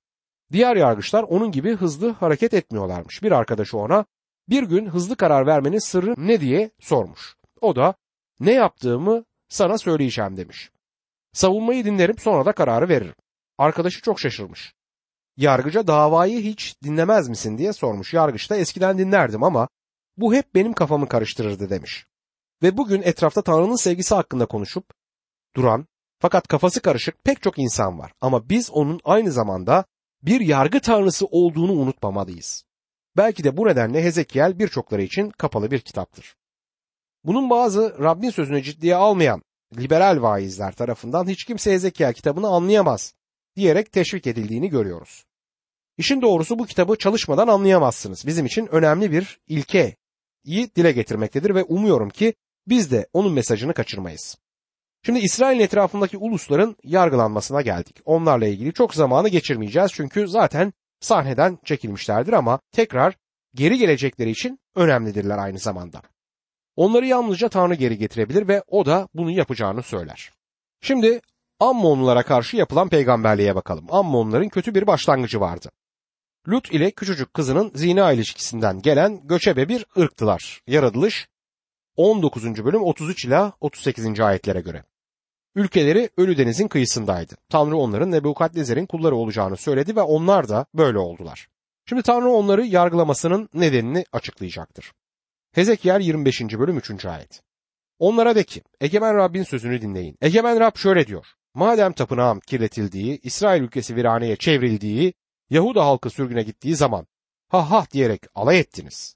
Diğer 0.52 0.75
yargıçlar 0.75 1.24
onun 1.24 1.52
gibi 1.52 1.75
hızlı 1.75 2.12
hareket 2.12 2.54
etmiyorlarmış. 2.54 3.24
Bir 3.24 3.32
arkadaşı 3.32 3.78
ona 3.78 4.06
bir 4.50 4.63
gün 4.63 4.86
hızlı 4.86 5.16
karar 5.16 5.48
vermenin 5.48 5.80
sırrı 5.80 6.16
ne 6.18 6.42
diye 6.42 6.72
sormuş. 6.80 7.36
O 7.62 7.75
da 7.75 7.94
ne 8.40 8.52
yaptığımı 8.52 9.25
sana 9.50 9.78
söyleyeceğim 9.78 10.38
demiş. 10.38 10.72
Savunmayı 11.34 11.86
dinlerim 11.86 12.18
sonra 12.18 12.46
da 12.46 12.52
kararı 12.52 12.90
veririm. 12.90 13.16
Arkadaşı 13.58 14.02
çok 14.02 14.20
şaşırmış. 14.20 14.74
Yargıca 15.38 15.88
davayı 15.88 16.42
hiç 16.42 16.75
dinlemez 16.84 17.30
misin 17.30 17.58
diye 17.58 17.74
sormuş. 17.74 18.13
Yargıç 18.13 18.50
da 18.50 18.56
eskiden 18.56 18.98
dinlerdim 18.98 19.44
ama 19.44 19.68
bu 20.18 20.34
hep 20.34 20.56
benim 20.56 20.74
kafamı 20.74 21.08
karıştırırdı 21.08 21.70
demiş. 21.70 22.06
Ve 22.63 22.78
bugün 22.78 23.02
etrafta 23.02 23.42
Tanrı'nın 23.42 23.75
sevgisi 23.75 24.16
hakkında 24.16 24.46
konuşup 24.46 24.86
duran 25.56 25.88
fakat 26.20 26.48
kafası 26.48 26.82
karışık 26.82 27.24
pek 27.24 27.42
çok 27.42 27.60
insan 27.60 28.00
var. 28.00 28.13
Ama 28.22 28.50
biz 28.50 28.72
onun 28.72 29.00
aynı 29.04 29.32
zamanda 29.32 29.86
bir 30.22 30.42
yargı 30.42 30.80
tanrısı 30.80 31.25
olduğunu 31.25 31.72
unutmamalıyız. 31.72 32.63
Belki 33.18 33.44
de 33.44 33.58
bu 33.58 33.68
nedenle 33.68 34.04
Hezekiel 34.04 34.60
birçokları 34.60 35.02
için 35.02 35.30
kapalı 35.30 35.72
bir 35.72 35.80
kitaptır. 35.80 36.36
Bunun 37.24 37.50
bazı 37.50 38.00
Rabbin 38.00 38.30
sözünü 38.30 38.63
ciddiye 38.63 38.96
almayan 38.96 39.42
liberal 39.78 40.22
vaizler 40.22 40.72
tarafından 40.72 41.28
hiç 41.28 41.44
kimse 41.44 41.72
Hezekiel 41.72 42.13
kitabını 42.13 42.48
anlayamaz 42.48 43.13
diyerek 43.56 43.92
teşvik 43.92 44.28
edildiğini 44.28 44.70
görüyoruz. 44.70 45.26
İşin 45.98 46.22
doğrusu 46.22 46.60
bu 46.60 46.66
kitabı 46.66 46.96
çalışmadan 46.96 47.48
anlayamazsınız. 47.48 48.28
Bizim 48.28 48.46
için 48.46 48.68
önemli 48.68 49.12
bir 49.12 49.40
ilkeyi 49.48 49.96
dile 50.76 50.92
getirmektedir 50.92 51.56
ve 51.56 51.64
umuyorum 51.64 52.10
ki 52.10 52.34
biz 52.68 52.92
de 52.92 53.08
onun 53.14 53.34
mesajını 53.34 53.74
kaçırmayız. 53.74 54.38
Şimdi 55.06 55.20
İsrail'in 55.20 55.64
etrafındaki 55.64 56.18
ulusların 56.18 56.76
yargılanmasına 56.84 57.62
geldik. 57.62 58.00
Onlarla 58.06 58.48
ilgili 58.48 58.74
çok 58.74 58.96
zamanı 58.96 59.30
geçirmeyeceğiz 59.30 59.92
çünkü 59.94 60.28
zaten 60.28 60.74
sahneden 61.00 61.58
çekilmişlerdir 61.66 62.34
ama 62.34 62.60
tekrar 62.72 63.18
geri 63.56 63.78
gelecekleri 63.78 64.30
için 64.30 64.60
önemlidirler 64.76 65.38
aynı 65.38 65.60
zamanda. 65.60 66.02
Onları 66.76 67.06
yalnızca 67.06 67.50
Tanrı 67.50 67.76
geri 67.76 67.98
getirebilir 67.98 68.48
ve 68.48 68.64
o 68.68 68.86
da 68.86 69.08
bunu 69.14 69.32
yapacağını 69.32 69.84
söyler. 69.84 70.32
Şimdi 70.82 71.22
Ammonlulara 71.63 72.24
karşı 72.24 72.58
yapılan 72.58 72.89
peygamberliğe 72.89 73.55
bakalım. 73.55 73.86
Ammonların 73.89 74.50
kötü 74.50 74.75
bir 74.75 74.88
başlangıcı 74.88 75.39
vardı. 75.39 75.72
Lut 76.48 76.74
ile 76.74 76.91
küçücük 76.91 77.34
kızının 77.34 77.72
zina 77.75 78.12
ilişkisinden 78.12 78.82
gelen 78.82 79.27
göçebe 79.27 79.70
bir 79.70 79.86
ırktılar. 79.98 80.62
Yaratılış 80.67 81.27
19. 81.96 82.65
bölüm 82.65 82.84
33 82.84 83.25
ila 83.25 83.53
38. 83.62 84.20
ayetlere 84.20 84.62
göre. 84.62 84.84
Ülkeleri 85.55 86.10
Ölü 86.17 86.38
Deniz'in 86.38 86.67
kıyısındaydı. 86.67 87.36
Tanrı 87.50 87.77
onların 87.77 88.12
Nebukadnezer'in 88.12 88.86
kulları 88.86 89.15
olacağını 89.15 89.58
söyledi 89.58 89.96
ve 89.96 90.01
onlar 90.01 90.50
da 90.50 90.65
böyle 90.74 90.98
oldular. 90.98 91.48
Şimdi 91.89 92.01
Tanrı 92.01 92.29
onları 92.29 92.65
yargılamasının 92.65 93.50
nedenini 93.53 94.05
açıklayacaktır. 94.12 94.91
Hezekiel 95.51 96.01
25. 96.01 96.41
bölüm 96.41 96.77
3. 96.77 97.05
ayet. 97.05 97.41
Onlara 98.00 98.36
de 98.36 98.43
ki, 98.43 98.62
Egemen 98.82 99.15
Rabbin 99.15 99.43
sözünü 99.43 99.82
dinleyin. 99.82 100.17
Egemen 100.22 100.60
Rab 100.60 100.77
şöyle 100.77 101.08
diyor. 101.08 101.25
Madem 101.56 101.94
tapınağım 101.94 102.40
kirletildiği, 102.40 103.20
İsrail 103.24 103.62
ülkesi 103.62 103.96
viraneye 103.96 104.36
çevrildiği, 104.36 105.14
Yahuda 105.50 105.86
halkı 105.86 106.10
sürgüne 106.10 106.44
gittiği 106.44 106.76
zaman 106.76 107.08
ha 107.48 107.72
ha 107.72 107.86
diyerek 107.92 108.22
alay 108.36 108.60
ettiniz. 108.60 109.16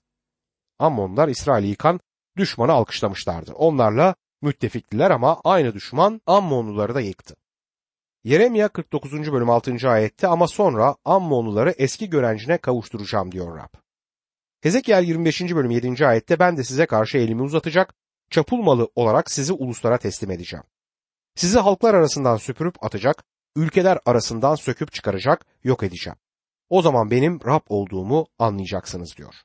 Ammonlar 0.79 1.27
İsrail'i 1.27 1.67
yıkan 1.67 1.99
düşmanı 2.37 2.71
alkışlamışlardı. 2.71 3.53
Onlarla 3.53 4.15
müttefiktiler 4.41 5.11
ama 5.11 5.41
aynı 5.43 5.73
düşman 5.73 6.21
Ammonluları 6.25 6.95
da 6.95 7.01
yıktı. 7.01 7.35
Yeremya 8.23 8.67
49. 8.67 9.31
bölüm 9.31 9.49
6. 9.49 9.89
ayette 9.89 10.27
ama 10.27 10.47
sonra 10.47 10.95
Ammonluları 11.05 11.71
eski 11.77 12.09
görencine 12.09 12.57
kavuşturacağım 12.57 13.31
diyor 13.31 13.57
Rab. 13.57 13.73
Hezekiel 14.61 15.03
25. 15.03 15.41
bölüm 15.41 15.71
7. 15.71 16.07
ayette 16.07 16.39
ben 16.39 16.57
de 16.57 16.63
size 16.63 16.85
karşı 16.85 17.17
elimi 17.17 17.41
uzatacak, 17.41 17.93
çapulmalı 18.29 18.89
olarak 18.95 19.31
sizi 19.31 19.53
uluslara 19.53 19.97
teslim 19.97 20.31
edeceğim. 20.31 20.63
Sizi 21.37 21.59
halklar 21.59 21.93
arasından 21.93 22.37
süpürüp 22.37 22.83
atacak, 22.83 23.23
ülkeler 23.55 23.99
arasından 24.05 24.55
söküp 24.55 24.93
çıkaracak, 24.93 25.45
yok 25.63 25.83
edeceğim. 25.83 26.17
O 26.69 26.81
zaman 26.81 27.11
benim 27.11 27.39
Rab 27.45 27.61
olduğumu 27.69 28.27
anlayacaksınız 28.39 29.17
diyor. 29.17 29.35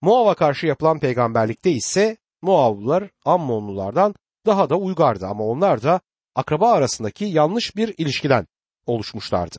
Moab'a 0.00 0.34
karşı 0.34 0.66
yapılan 0.66 1.00
peygamberlikte 1.00 1.70
ise 1.70 2.16
Moablılar 2.42 3.10
Ammonlulardan 3.24 4.14
daha 4.46 4.70
da 4.70 4.76
uygardı 4.76 5.26
ama 5.26 5.44
onlar 5.44 5.82
da 5.82 6.00
akraba 6.34 6.72
arasındaki 6.72 7.24
yanlış 7.24 7.76
bir 7.76 7.94
ilişkiden 7.98 8.46
oluşmuşlardı. 8.86 9.58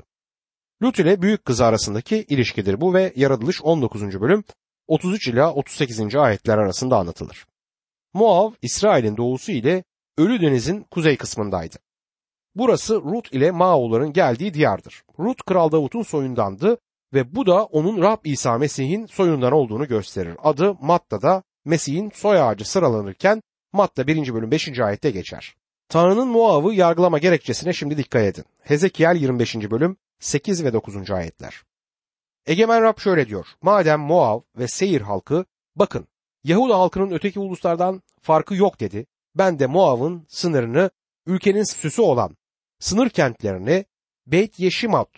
Lut 0.84 1.00
ile 1.00 1.22
büyük 1.22 1.46
kızı 1.46 1.66
arasındaki 1.66 2.26
ilişkidir 2.30 2.82
bu 2.82 2.94
ve 2.94 3.14
yaratılış 3.16 3.62
19. 3.62 4.22
bölüm 4.22 4.44
33 4.88 5.28
ila 5.28 5.54
38. 5.54 6.16
ayetler 6.16 6.58
arasında 6.58 6.98
anlatılır. 6.98 7.46
Moab, 8.14 8.54
İsrail'in 8.62 9.18
doğusu 9.18 9.52
ile 9.52 9.84
Ölü 10.22 10.42
Deniz'in 10.42 10.84
kuzey 10.92 11.18
kısmındaydı. 11.18 11.76
Burası 12.56 12.96
Rut 12.96 13.34
ile 13.34 13.52
Mao'ların 13.52 14.14
geldiği 14.14 14.54
diyardır. 14.54 15.04
Rut 15.20 15.46
Kral 15.46 15.72
Davut'un 15.72 16.04
soyundandı 16.04 16.78
ve 17.14 17.36
bu 17.36 17.46
da 17.46 17.66
onun 17.66 18.02
Rab 18.02 18.26
İsa 18.26 18.58
Mesih'in 18.58 19.06
soyundan 19.06 19.52
olduğunu 19.52 19.88
gösterir. 19.88 20.38
Adı 20.44 20.76
Matta'da 20.82 21.44
Mesih'in 21.66 22.10
soy 22.10 22.42
ağacı 22.42 22.70
sıralanırken 22.70 23.42
Matta 23.74 24.08
1. 24.08 24.34
bölüm 24.34 24.52
5. 24.52 24.80
ayette 24.80 25.12
geçer. 25.12 25.56
Tanrı'nın 25.90 26.28
Moab'ı 26.28 26.74
yargılama 26.74 27.18
gerekçesine 27.18 27.74
şimdi 27.74 27.98
dikkat 27.98 28.24
edin. 28.24 28.46
Hezekiel 28.60 29.16
25. 29.16 29.56
bölüm 29.56 29.98
8 30.20 30.64
ve 30.64 30.74
9. 30.74 31.12
ayetler. 31.12 31.64
Egemen 32.46 32.82
Rab 32.82 33.00
şöyle 33.00 33.28
diyor. 33.28 33.48
Madem 33.62 34.00
Moab 34.00 34.42
ve 34.58 34.68
Seyir 34.68 35.02
halkı 35.02 35.46
bakın 35.76 36.08
Yahuda 36.44 36.80
halkının 36.80 37.12
öteki 37.12 37.40
uluslardan 37.40 38.02
farkı 38.22 38.56
yok 38.56 38.80
dedi. 38.80 39.06
Ben 39.36 39.60
de 39.60 39.68
Moab'ın 39.68 40.26
sınırını 40.30 40.90
ülkenin 41.26 41.64
süsü 41.64 42.02
olan 42.02 42.38
sınır 42.80 43.10
kentlerini 43.10 43.86
Beyt 44.28 44.60
Yeşimot, 44.60 45.10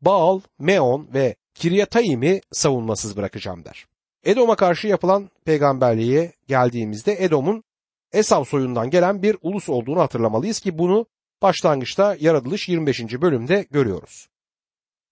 Baal, 0.00 0.40
Meon 0.58 1.08
ve 1.14 1.36
Kiryatayim'i 1.54 2.40
savunmasız 2.52 3.16
bırakacağım 3.16 3.64
der. 3.64 3.86
Edom'a 4.24 4.56
karşı 4.56 4.88
yapılan 4.88 5.30
peygamberliğe 5.44 6.32
geldiğimizde 6.48 7.24
Edom'un 7.24 7.64
Esav 8.12 8.44
soyundan 8.44 8.90
gelen 8.90 9.22
bir 9.22 9.36
ulus 9.42 9.68
olduğunu 9.68 10.00
hatırlamalıyız 10.00 10.60
ki 10.60 10.78
bunu 10.78 11.06
başlangıçta 11.42 12.16
yaratılış 12.20 12.68
25. 12.68 13.00
bölümde 13.00 13.66
görüyoruz. 13.70 14.28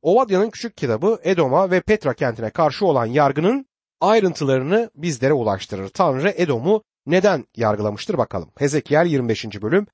Ovadya'nın 0.02 0.50
küçük 0.50 0.76
kitabı 0.76 1.20
Edom'a 1.24 1.70
ve 1.70 1.80
Petra 1.80 2.14
kentine 2.14 2.50
karşı 2.50 2.86
olan 2.86 3.06
yargının 3.06 3.66
ayrıntılarını 4.00 4.90
bizlere 4.94 5.32
ulaştırır. 5.32 5.88
Tanrı 5.88 6.30
Edom'u 6.36 6.82
neden 7.06 7.46
yargılamıştır 7.56 8.18
bakalım. 8.18 8.50
Hezekiel 8.58 9.06
25. 9.06 9.62
bölüm 9.62 9.86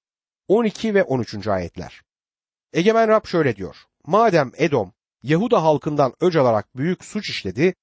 12 0.48 0.94
ve 0.94 1.02
13. 1.02 1.48
ayetler. 1.48 2.02
Egemen 2.72 3.08
Rab 3.08 3.26
şöyle 3.26 3.56
diyor. 3.56 3.76
Madem 4.06 4.52
Edom 4.56 4.92
Yahuda 5.22 5.62
halkından 5.62 6.14
öc 6.20 6.40
alarak 6.40 6.76
büyük 6.76 7.04
suç 7.04 7.30
işledi, 7.30 7.74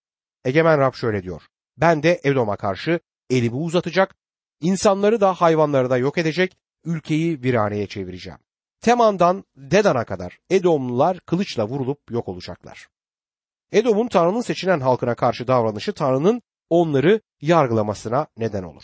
Egemen 0.46 0.79
Rab 0.79 0.94
şöyle 0.94 1.24
diyor. 1.24 1.41
Ben 1.77 2.03
de 2.03 2.22
Edom'a 2.24 2.55
karşı 2.55 3.00
elimi 3.29 3.55
uzatacak, 3.55 4.15
insanları 4.62 5.22
da 5.22 5.34
hayvanları 5.34 5.89
da 5.89 5.98
yok 5.98 6.17
edecek, 6.17 6.58
ülkeyi 6.86 7.44
viraneye 7.44 7.88
çevireceğim. 7.88 8.39
Teman'dan 8.82 9.44
Dedan'a 9.55 10.05
kadar 10.05 10.39
Edomlular 10.50 11.20
kılıçla 11.20 11.67
vurulup 11.67 12.12
yok 12.12 12.27
olacaklar. 12.27 12.88
Edom'un 13.72 14.08
Tanrı'nın 14.08 14.41
seçilen 14.41 14.79
halkına 14.79 15.15
karşı 15.15 15.48
davranışı 15.48 15.94
Tanrı'nın 15.94 16.41
onları 16.70 17.22
yargılamasına 17.41 18.27
neden 18.38 18.63
olur. 18.63 18.84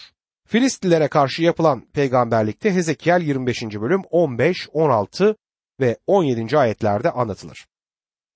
Filistlilere 0.51 1.07
karşı 1.07 1.43
yapılan 1.43 1.85
peygamberlikte 1.93 2.73
Hezekiel 2.73 3.21
25. 3.21 3.63
bölüm 3.63 4.01
15, 4.09 4.69
16 4.73 5.35
ve 5.79 5.97
17. 6.07 6.57
ayetlerde 6.57 7.11
anlatılır. 7.11 7.67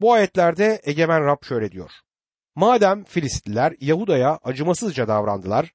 Bu 0.02 0.14
ayetlerde 0.14 0.82
Egemen 0.84 1.26
Rab 1.26 1.46
şöyle 1.46 1.72
diyor. 1.72 1.92
Madem 2.56 3.04
Filistliler 3.04 3.74
Yahuda'ya 3.80 4.40
acımasızca 4.44 5.08
davrandılar, 5.08 5.72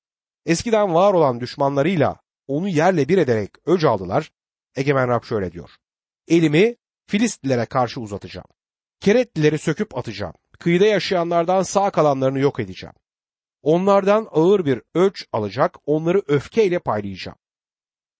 eskiden 0.47 0.94
var 0.94 1.14
olan 1.14 1.40
düşmanlarıyla 1.40 2.16
onu 2.47 2.68
yerle 2.68 3.09
bir 3.09 3.18
ederek 3.18 3.50
öc 3.66 3.88
aldılar, 3.88 4.30
Egemen 4.76 5.09
Rab 5.09 5.25
şöyle 5.25 5.52
diyor. 5.52 5.70
Elimi 6.28 6.76
Filistlilere 7.06 7.66
karşı 7.66 8.00
uzatacağım. 8.00 8.49
Keretlileri 9.00 9.59
söküp 9.59 9.99
atacağım. 9.99 10.35
Kıyıda 10.59 10.87
yaşayanlardan 10.87 11.62
sağ 11.62 11.90
kalanlarını 11.90 12.38
yok 12.38 12.61
edeceğim. 12.61 12.94
Onlardan 13.62 14.28
ağır 14.30 14.64
bir 14.64 14.82
öc 14.94 15.24
alacak, 15.32 15.76
onları 15.86 16.22
öfkeyle 16.26 16.78
paylayacağım. 16.78 17.38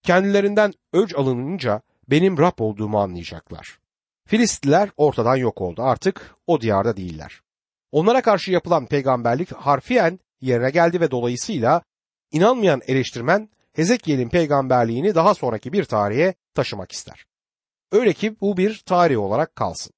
Kendilerinden 0.03 0.73
öc 0.93 1.17
alınınca 1.17 1.83
benim 2.09 2.39
Rab 2.39 2.59
olduğumu 2.59 3.01
anlayacaklar. 3.01 3.79
Filistliler 4.27 4.91
ortadan 4.97 5.37
yok 5.37 5.61
oldu. 5.61 5.83
Artık 5.83 6.35
o 6.47 6.61
diyarda 6.61 6.97
değiller. 6.97 7.41
Onlara 7.93 8.23
karşı 8.23 8.53
yapılan 8.53 8.87
peygamberlik 8.87 9.53
harfiyen 9.53 10.19
yerine 10.41 10.71
geldi 10.71 11.01
ve 11.01 11.11
dolayısıyla 11.11 11.83
inanmayan 12.33 12.81
eleştirmen 12.87 13.49
Hezekiel'in 13.73 14.29
peygamberliğini 14.29 15.15
daha 15.15 15.35
sonraki 15.35 15.73
bir 15.73 15.85
tarihe 15.85 16.35
taşımak 16.55 16.93
ister. 16.93 17.27
Öyle 17.93 18.13
ki 18.13 18.41
bu 18.41 18.57
bir 18.57 18.83
tarih 18.87 19.19
olarak 19.19 19.57
kalsın. 19.57 19.93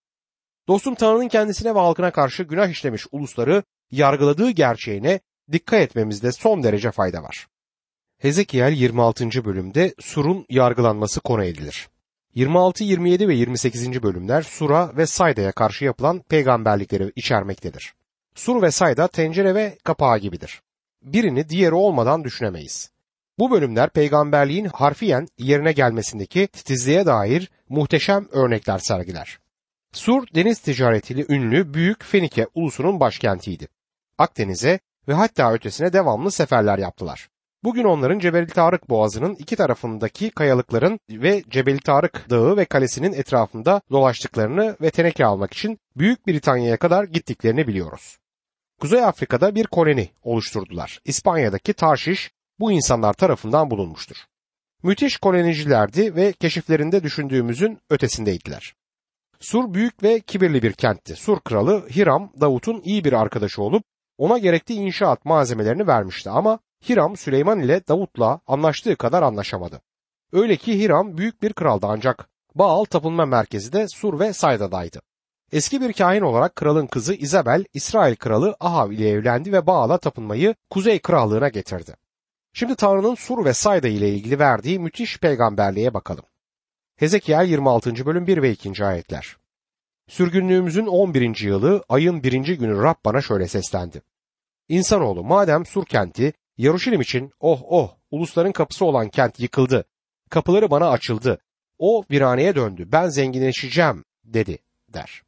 Dostum 0.69 0.95
Tanrı'nın 0.95 1.29
kendisine 1.29 1.75
ve 1.75 1.79
halkına 1.79 2.11
karşı 2.11 2.43
günah 2.43 2.69
işlemiş 2.69 3.07
ulusları 3.13 3.63
yargıladığı 3.91 4.51
gerçeğine 4.51 5.21
dikkat 5.53 5.81
etmemizde 5.81 6.33
son 6.33 6.63
derece 6.63 6.91
fayda 6.91 7.23
var. 7.23 7.47
Hezekiel 8.19 8.73
26. 8.73 9.45
bölümde 9.45 9.95
Sur'un 10.01 10.47
yargılanması 10.49 11.21
konu 11.21 11.45
edilir. 11.45 11.89
26, 12.35 12.85
27 12.85 13.29
ve 13.29 13.35
28. 13.35 14.03
bölümler 14.03 14.43
Sur'a 14.43 14.97
ve 14.97 15.07
Sayda'ya 15.07 15.53
karşı 15.53 15.85
yapılan 15.85 16.23
peygamberlikleri 16.29 17.13
içermektedir. 17.17 17.95
Sur 18.35 18.63
ve 18.63 18.71
Sayda 18.71 19.09
tencere 19.09 19.55
ve 19.55 19.79
kapağı 19.85 20.19
gibidir. 20.19 20.63
Birini 21.03 21.49
diğeri 21.49 21.75
olmadan 21.75 22.25
düşünemeyiz. 22.25 22.91
Bu 23.39 23.51
bölümler 23.51 23.91
peygamberliğin 23.91 24.65
harfiyen 24.65 25.29
yerine 25.39 25.73
gelmesindeki 25.73 26.47
titizliğe 26.47 27.07
dair 27.07 27.51
muhteşem 27.69 28.29
örnekler 28.33 28.79
sergiler. 28.79 29.39
Sur 29.93 30.27
deniz 30.35 30.59
ticaretiyle 30.59 31.25
ünlü 31.29 31.75
büyük 31.75 32.05
Fenike 32.05 32.47
ulusunun 32.55 33.01
başkentiydi. 33.01 33.69
Akdeniz'e 34.19 34.81
ve 35.09 35.15
hatta 35.15 35.53
ötesine 35.53 35.93
devamlı 35.93 36.31
seferler 36.31 36.79
yaptılar. 36.79 37.29
Bugün 37.65 37.85
onların 37.85 38.19
Cebel 38.19 38.49
Tarık 38.49 38.91
Boğazı'nın 38.91 39.35
iki 39.35 39.57
tarafındaki 39.57 40.31
kayalıkların 40.31 41.01
ve 41.11 41.43
Cebel 41.51 41.79
Tarık 41.79 42.31
Dağı 42.31 42.57
ve 42.57 42.65
kalesinin 42.65 43.13
etrafında 43.13 43.81
dolaştıklarını 43.91 44.77
ve 44.81 44.91
teneke 44.91 45.27
almak 45.27 45.53
için 45.53 45.79
Büyük 45.97 46.27
Britanya'ya 46.27 46.77
kadar 46.77 47.05
gittiklerini 47.05 47.67
biliyoruz. 47.67 48.19
Kuzey 48.81 49.05
Afrika'da 49.05 49.55
bir 49.55 49.67
koloni 49.67 50.09
oluşturdular. 50.23 51.01
İspanya'daki 51.05 51.73
Tarşiş 51.73 52.31
bu 52.59 52.73
insanlar 52.73 53.13
tarafından 53.13 53.71
bulunmuştur. 53.71 54.17
Müthiş 54.83 55.17
kolonicilerdi 55.17 56.17
ve 56.17 56.33
keşiflerinde 56.33 57.03
düşündüğümüzün 57.03 57.79
ötesindeydiler. 57.91 58.75
Sur 59.41 59.75
büyük 59.75 60.03
ve 60.03 60.21
kibirli 60.21 60.63
bir 60.63 60.73
kentti. 60.73 61.17
Sur 61.17 61.41
kralı 61.41 61.89
Hiram 61.97 62.33
Davut'un 62.41 62.81
iyi 62.85 63.05
bir 63.05 63.13
arkadaşı 63.13 63.63
olup 63.63 63.85
ona 64.23 64.39
gerekli 64.39 64.75
inşaat 64.75 65.25
malzemelerini 65.25 65.87
vermişti 65.87 66.31
ama 66.31 66.59
Hiram 66.89 67.17
Süleyman 67.17 67.61
ile 67.61 67.87
Davut'la 67.89 68.41
anlaştığı 68.47 68.97
kadar 68.97 69.23
anlaşamadı. 69.23 69.81
Öyle 70.33 70.57
ki 70.57 70.81
Hiram 70.81 71.19
büyük 71.19 71.43
bir 71.43 71.53
kraldı 71.53 71.87
ancak 71.91 72.29
Baal 72.55 72.85
tapınma 72.85 73.27
merkezi 73.27 73.73
de 73.73 73.89
Sur 73.89 74.21
ve 74.21 74.33
Sayda'daydı. 74.33 75.03
Eski 75.53 75.81
bir 75.81 75.93
kahin 75.93 76.21
olarak 76.21 76.57
kralın 76.57 76.87
kızı 76.87 77.15
Isabel, 77.15 77.65
İsrail 77.75 78.17
kralı 78.17 78.57
Ahav 78.61 78.91
ile 78.91 79.09
evlendi 79.09 79.53
ve 79.53 79.67
Baal'a 79.67 79.99
tapınmayı 79.99 80.55
Kuzey 80.71 80.99
Krallığına 80.99 81.49
getirdi. 81.49 81.97
Şimdi 82.53 82.77
Tanrı'nın 82.77 83.15
Sur 83.15 83.45
ve 83.45 83.53
Sayda 83.53 83.89
ile 83.89 84.09
ilgili 84.09 84.39
verdiği 84.39 84.79
müthiş 84.79 85.19
peygamberliğe 85.19 85.95
bakalım. 85.95 86.25
Hezekiel 86.97 87.47
26. 87.49 88.07
bölüm 88.07 88.27
1 88.27 88.43
ve 88.43 88.51
2. 88.51 88.85
ayetler. 88.85 89.37
Sürgünlüğümüzün 90.09 90.87
11. 90.87 91.41
yılı 91.41 91.85
ayın 91.89 92.23
1. 92.23 92.33
günü 92.33 92.83
Rab 92.83 92.95
bana 93.05 93.21
şöyle 93.21 93.49
seslendi. 93.49 94.03
İnsanoğlu 94.73 95.25
madem 95.25 95.67
Sur 95.67 95.85
kenti 95.85 96.33
Yaruşilim 96.59 97.01
için 97.01 97.33
oh 97.41 97.61
oh 97.65 97.97
ulusların 98.11 98.53
kapısı 98.53 98.85
olan 98.85 99.09
kent 99.09 99.41
yıkıldı. 99.41 99.85
Kapıları 100.31 100.71
bana 100.71 100.91
açıldı. 100.91 101.39
O 101.79 102.05
viraneye 102.11 102.55
döndü. 102.55 102.89
Ben 102.93 103.09
zenginleşeceğim 103.09 104.05
dedi 104.25 104.59
der. 104.89 105.23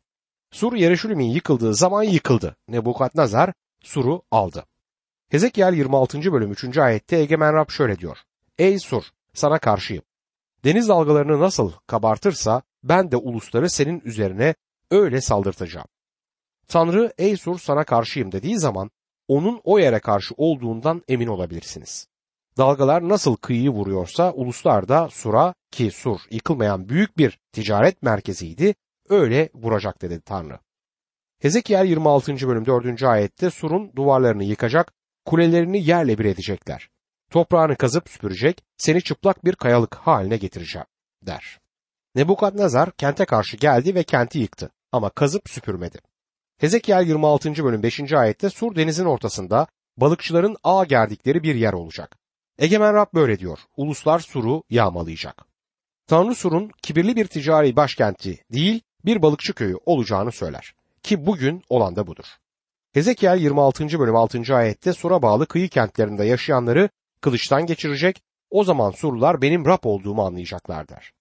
Sur 0.51 0.73
Yaruşilim'in 0.73 1.31
yıkıldığı 1.31 1.75
zaman 1.75 2.03
yıkıldı. 2.03 2.57
Nebukadnezar 2.69 3.53
Sur'u 3.83 4.23
aldı. 4.31 4.65
Hezekiel 5.31 5.75
26. 5.75 6.33
bölüm 6.33 6.53
3. 6.53 6.79
ayette 6.79 7.17
Egemen 7.17 7.55
Rab 7.55 7.71
şöyle 7.71 7.99
diyor. 7.99 8.19
Ey 8.59 8.79
Sur 8.79 9.05
sana 9.35 9.59
karşıyım. 9.59 10.03
Deniz 10.65 10.89
dalgalarını 10.89 11.41
nasıl 11.41 11.73
kabartırsa 11.87 12.63
ben 12.83 13.11
de 13.11 13.17
ulusları 13.17 13.71
senin 13.71 14.03
üzerine 14.05 14.55
öyle 14.91 15.21
saldırtacağım. 15.21 15.87
Tanrı 16.69 17.13
ey 17.19 17.37
Sur 17.37 17.59
sana 17.59 17.85
karşıyım 17.85 18.33
dediği 18.33 18.59
zaman 18.59 18.91
onun 19.29 19.61
o 19.65 19.79
yere 19.79 19.99
karşı 19.99 20.35
olduğundan 20.37 21.03
emin 21.09 21.27
olabilirsiniz. 21.27 22.09
Dalgalar 22.59 23.09
nasıl 23.09 23.37
kıyıyı 23.37 23.71
vuruyorsa 23.71 24.33
uluslar 24.33 24.89
da 24.89 25.09
Sur'a 25.11 25.55
ki 25.71 25.91
Sur 25.91 26.21
yıkılmayan 26.31 26.89
büyük 26.89 27.19
bir 27.19 27.39
ticaret 27.53 28.03
merkeziydi 28.03 28.75
öyle 29.09 29.49
vuracak 29.55 30.03
dedi 30.03 30.21
Tanrı. 30.21 30.59
Hezekiel 31.41 31.87
26. 31.87 32.49
bölüm 32.49 32.67
4. 32.67 33.03
ayette 33.03 33.51
Sur'un 33.51 33.93
duvarlarını 33.97 34.45
yıkacak, 34.45 34.93
kulelerini 35.25 35.85
yerle 35.85 36.19
bir 36.19 36.25
edecekler. 36.25 36.89
Toprağını 37.31 37.77
kazıp 37.77 38.09
süpürecek, 38.09 38.65
seni 38.77 39.03
çıplak 39.03 39.45
bir 39.45 39.55
kayalık 39.55 39.95
haline 39.95 40.37
getireceğim 40.37 40.87
der. 41.23 41.61
Nebukadnezar 42.15 42.91
kente 42.91 43.25
karşı 43.25 43.57
geldi 43.57 43.95
ve 43.95 44.03
kenti 44.03 44.39
yıktı 44.39 44.71
ama 44.93 45.11
kazıp 45.11 45.49
süpürmedi. 45.49 45.99
Hezekiel 46.59 47.07
26. 47.07 47.65
bölüm 47.65 47.83
5. 47.83 48.13
ayette 48.13 48.51
Sur 48.51 48.77
denizin 48.77 49.05
ortasında 49.05 49.67
balıkçıların 49.97 50.57
ağ 50.65 50.85
gerdikleri 50.85 51.43
bir 51.43 51.55
yer 51.55 51.73
olacak. 51.73 52.17
Egemen 52.59 52.95
Rab 52.95 53.07
böyle 53.15 53.39
diyor. 53.39 53.59
Uluslar 53.77 54.19
Sur'u 54.19 54.63
yağmalayacak. 54.71 55.47
Tanrı 56.07 56.35
Sur'un 56.35 56.71
kibirli 56.83 57.17
bir 57.17 57.27
ticari 57.27 57.77
başkenti 57.77 58.45
değil 58.53 58.81
bir 59.05 59.23
balıkçı 59.23 59.55
köyü 59.55 59.77
olacağını 59.87 60.33
söyler. 60.33 60.75
Ki 61.03 61.27
bugün 61.27 61.63
olan 61.69 61.97
da 61.97 62.07
budur. 62.07 62.25
Hezekiel 62.93 63.39
26. 63.39 63.99
bölüm 63.99 64.17
6. 64.17 64.55
ayette 64.57 64.93
Sur'a 64.93 65.23
bağlı 65.23 65.47
kıyı 65.47 65.69
kentlerinde 65.69 66.25
yaşayanları 66.25 66.89
kılıçtan 67.21 67.67
geçirecek, 67.67 68.23
o 68.51 68.65
zaman 68.65 68.91
Surlular 68.91 69.43
benim 69.43 69.67
Rab 69.67 69.85
olduğumu 69.85 70.27
anlayacaklar 70.27 70.89
der. 70.89 71.13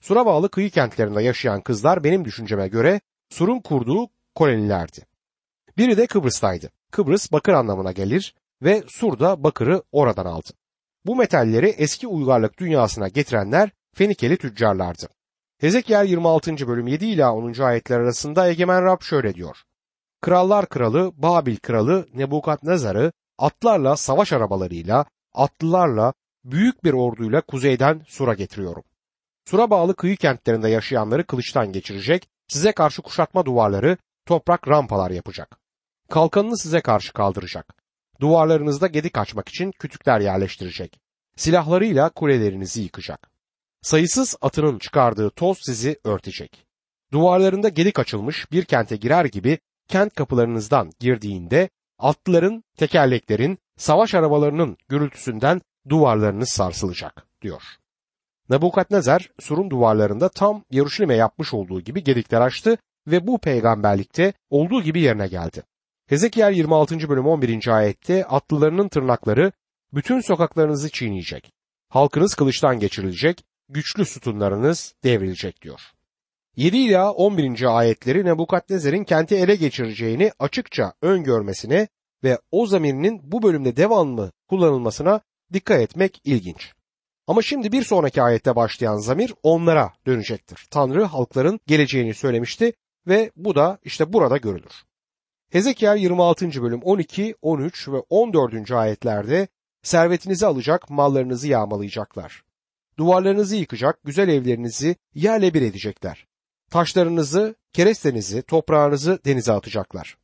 Sur'a 0.00 0.26
bağlı 0.26 0.48
kıyı 0.48 0.70
kentlerinde 0.70 1.22
yaşayan 1.22 1.60
kızlar 1.60 2.04
benim 2.04 2.24
düşünceme 2.24 2.68
göre 2.68 3.00
Sur'un 3.30 3.60
kurduğu 3.60 4.08
kolonilerdi. 4.34 5.06
Biri 5.78 5.96
de 5.96 6.06
Kıbrıs'taydı. 6.06 6.70
Kıbrıs 6.90 7.32
bakır 7.32 7.52
anlamına 7.52 7.92
gelir 7.92 8.34
ve 8.62 8.82
Sur 8.88 9.18
da 9.18 9.44
bakırı 9.44 9.82
oradan 9.92 10.26
aldı. 10.26 10.50
Bu 11.06 11.16
metalleri 11.16 11.68
eski 11.68 12.06
uygarlık 12.06 12.58
dünyasına 12.58 13.08
getirenler 13.08 13.70
Fenikeli 13.94 14.36
tüccarlardı. 14.36 15.08
Hezekiel 15.60 16.06
26. 16.08 16.68
bölüm 16.68 16.86
7 16.86 17.06
ila 17.06 17.34
10. 17.34 17.60
ayetler 17.60 18.00
arasında 18.00 18.48
Egemen 18.48 18.84
Rab 18.84 19.02
şöyle 19.02 19.34
diyor. 19.34 19.56
Krallar 20.20 20.66
kralı 20.66 21.12
Babil 21.16 21.56
kralı 21.56 22.06
Nebukadnezar'ı 22.14 23.12
atlarla 23.38 23.96
savaş 23.96 24.32
arabalarıyla, 24.32 25.04
atlılarla, 25.34 26.12
büyük 26.44 26.84
bir 26.84 26.92
orduyla 26.92 27.40
kuzeyden 27.40 28.02
Sur'a 28.08 28.34
getiriyorum. 28.34 28.82
Sur'a 29.44 29.70
bağlı 29.70 29.96
kıyı 29.96 30.16
kentlerinde 30.16 30.68
yaşayanları 30.68 31.26
kılıçtan 31.26 31.72
geçirecek, 31.72 32.28
size 32.48 32.72
karşı 32.72 33.02
kuşatma 33.02 33.46
duvarları, 33.46 33.96
toprak 34.26 34.68
rampalar 34.68 35.10
yapacak. 35.10 35.58
Kalkanını 36.10 36.58
size 36.58 36.80
karşı 36.80 37.12
kaldıracak. 37.12 37.74
Duvarlarınızda 38.20 38.86
gedik 38.86 39.18
açmak 39.18 39.48
için 39.48 39.72
kütükler 39.72 40.20
yerleştirecek. 40.20 41.00
Silahlarıyla 41.36 42.08
kulelerinizi 42.10 42.82
yıkacak. 42.82 43.30
Sayısız 43.82 44.36
atının 44.40 44.78
çıkardığı 44.78 45.30
toz 45.30 45.58
sizi 45.62 46.00
örtecek. 46.04 46.66
Duvarlarında 47.12 47.68
gedik 47.68 47.98
açılmış 47.98 48.52
bir 48.52 48.64
kente 48.64 48.96
girer 48.96 49.24
gibi 49.24 49.58
kent 49.88 50.14
kapılarınızdan 50.14 50.92
girdiğinde 51.00 51.68
atlıların, 51.98 52.64
tekerleklerin, 52.76 53.58
savaş 53.76 54.14
arabalarının 54.14 54.76
gürültüsünden 54.88 55.60
duvarlarınız 55.88 56.48
sarsılacak 56.48 57.26
diyor. 57.42 57.62
Nebukadnezar 58.50 59.30
surun 59.40 59.70
duvarlarında 59.70 60.28
tam 60.28 60.64
Yeruşalim'e 60.70 61.16
yapmış 61.16 61.54
olduğu 61.54 61.80
gibi 61.80 62.04
gedikler 62.04 62.40
açtı 62.40 62.78
ve 63.06 63.26
bu 63.26 63.38
peygamberlikte 63.38 64.32
olduğu 64.50 64.82
gibi 64.82 65.00
yerine 65.00 65.26
geldi. 65.26 65.62
Hezekiel 66.06 66.52
26. 66.52 67.08
bölüm 67.08 67.26
11. 67.26 67.68
ayette 67.68 68.24
atlılarının 68.24 68.88
tırnakları 68.88 69.52
bütün 69.94 70.20
sokaklarınızı 70.20 70.90
çiğneyecek. 70.90 71.52
Halkınız 71.88 72.34
kılıçtan 72.34 72.78
geçirilecek, 72.78 73.44
güçlü 73.68 74.04
sütunlarınız 74.04 74.94
devrilecek 75.04 75.62
diyor. 75.62 75.80
7 76.56 76.76
ila 76.76 77.12
11. 77.12 77.78
ayetleri 77.78 78.24
Nebukadnezar'ın 78.24 79.04
kenti 79.04 79.36
ele 79.36 79.56
geçireceğini 79.56 80.32
açıkça 80.38 80.92
öngörmesine 81.02 81.88
ve 82.24 82.38
o 82.50 82.66
zamirinin 82.66 83.20
bu 83.24 83.42
bölümde 83.42 83.76
devamlı 83.76 84.32
kullanılmasına 84.48 85.20
dikkat 85.52 85.80
etmek 85.80 86.20
ilginç. 86.24 86.72
Ama 87.26 87.42
şimdi 87.42 87.72
bir 87.72 87.82
sonraki 87.82 88.22
ayette 88.22 88.56
başlayan 88.56 88.96
zamir 88.96 89.34
onlara 89.42 89.92
dönecektir. 90.06 90.66
Tanrı 90.70 91.04
halkların 91.04 91.60
geleceğini 91.66 92.14
söylemişti 92.14 92.72
ve 93.06 93.30
bu 93.36 93.54
da 93.54 93.78
işte 93.84 94.12
burada 94.12 94.36
görülür. 94.36 94.84
Hezekiel 95.50 95.96
26. 95.96 96.62
bölüm 96.62 96.82
12, 96.82 97.34
13 97.42 97.88
ve 97.88 97.96
14. 98.08 98.70
ayetlerde 98.70 99.48
servetinizi 99.82 100.46
alacak, 100.46 100.90
mallarınızı 100.90 101.48
yağmalayacaklar. 101.48 102.42
Duvarlarınızı 102.98 103.56
yıkacak, 103.56 103.98
güzel 104.04 104.28
evlerinizi 104.28 104.96
yerle 105.14 105.54
bir 105.54 105.62
edecekler. 105.62 106.26
Taşlarınızı, 106.70 107.54
kerestenizi, 107.72 108.42
toprağınızı 108.42 109.18
denize 109.24 109.52
atacaklar. 109.52 110.16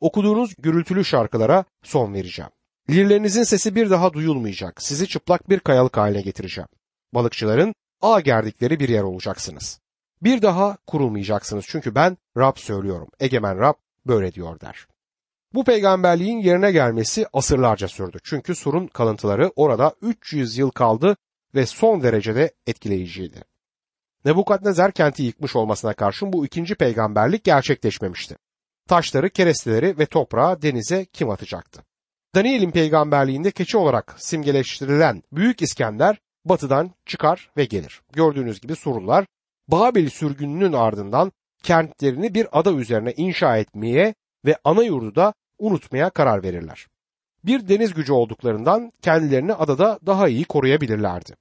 Okuduğunuz 0.00 0.54
gürültülü 0.58 1.04
şarkılara 1.04 1.64
son 1.82 2.14
vereceğim. 2.14 2.50
Lirlerinizin 2.90 3.42
sesi 3.42 3.74
bir 3.74 3.90
daha 3.90 4.12
duyulmayacak. 4.12 4.82
Sizi 4.82 5.08
çıplak 5.08 5.50
bir 5.50 5.60
kayalık 5.60 5.96
haline 5.96 6.22
getireceğim. 6.22 6.68
Balıkçıların 7.14 7.74
ağ 8.00 8.20
gerdikleri 8.20 8.80
bir 8.80 8.88
yer 8.88 9.02
olacaksınız. 9.02 9.80
Bir 10.22 10.42
daha 10.42 10.76
kurulmayacaksınız 10.86 11.64
çünkü 11.68 11.94
ben 11.94 12.18
Rab 12.36 12.56
söylüyorum. 12.56 13.08
Egemen 13.20 13.58
Rab 13.58 13.74
böyle 14.06 14.32
diyor 14.32 14.60
der. 14.60 14.86
Bu 15.54 15.64
peygamberliğin 15.64 16.38
yerine 16.38 16.72
gelmesi 16.72 17.26
asırlarca 17.32 17.88
sürdü. 17.88 18.18
Çünkü 18.24 18.54
surun 18.54 18.86
kalıntıları 18.86 19.52
orada 19.56 19.94
300 20.02 20.58
yıl 20.58 20.70
kaldı 20.70 21.16
ve 21.54 21.66
son 21.66 22.02
derecede 22.02 22.54
etkileyiciydi. 22.66 23.44
Nebukadnezar 24.24 24.92
kenti 24.92 25.22
yıkmış 25.22 25.56
olmasına 25.56 25.94
karşın 25.94 26.32
bu 26.32 26.46
ikinci 26.46 26.74
peygamberlik 26.74 27.44
gerçekleşmemişti. 27.44 28.36
Taşları, 28.88 29.30
keresteleri 29.30 29.98
ve 29.98 30.06
toprağı 30.06 30.62
denize 30.62 31.04
kim 31.04 31.30
atacaktı? 31.30 31.82
Daniel'in 32.34 32.70
peygamberliğinde 32.70 33.50
keçi 33.50 33.78
olarak 33.78 34.14
simgeleştirilen 34.18 35.22
Büyük 35.32 35.62
İskender 35.62 36.20
batıdan 36.44 36.90
çıkar 37.06 37.50
ve 37.56 37.64
gelir. 37.64 38.02
Gördüğünüz 38.12 38.60
gibi 38.60 38.76
Surlular 38.76 39.26
Babil 39.70 40.08
sürgününün 40.08 40.72
ardından 40.72 41.32
kentlerini 41.62 42.34
bir 42.34 42.46
ada 42.52 42.72
üzerine 42.72 43.12
inşa 43.12 43.56
etmeye 43.56 44.14
ve 44.44 44.56
ana 44.64 44.82
yurdu 44.82 45.14
da 45.14 45.34
unutmaya 45.58 46.10
karar 46.10 46.42
verirler. 46.42 46.86
Bir 47.44 47.68
deniz 47.68 47.94
gücü 47.94 48.12
olduklarından 48.12 48.92
kendilerini 49.02 49.54
adada 49.54 49.98
daha 50.06 50.28
iyi 50.28 50.44
koruyabilirlerdi. 50.44 51.34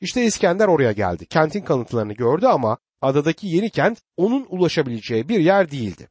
İşte 0.00 0.24
İskender 0.24 0.68
oraya 0.68 0.92
geldi. 0.92 1.26
Kentin 1.26 1.60
kanıtlarını 1.60 2.12
gördü 2.12 2.46
ama 2.46 2.78
adadaki 3.02 3.46
yeni 3.46 3.70
kent 3.70 3.98
onun 4.16 4.46
ulaşabileceği 4.48 5.28
bir 5.28 5.40
yer 5.40 5.70
değildi. 5.70 6.08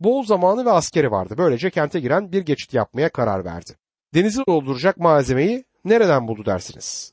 Bol 0.00 0.24
zamanı 0.24 0.64
ve 0.64 0.70
askeri 0.70 1.10
vardı. 1.10 1.34
Böylece 1.38 1.70
kente 1.70 2.00
giren 2.00 2.32
bir 2.32 2.42
geçit 2.42 2.74
yapmaya 2.74 3.08
karar 3.08 3.44
verdi. 3.44 3.72
Denizi 4.14 4.42
dolduracak 4.48 4.96
malzemeyi 4.96 5.64
nereden 5.84 6.28
buldu 6.28 6.46
dersiniz? 6.46 7.12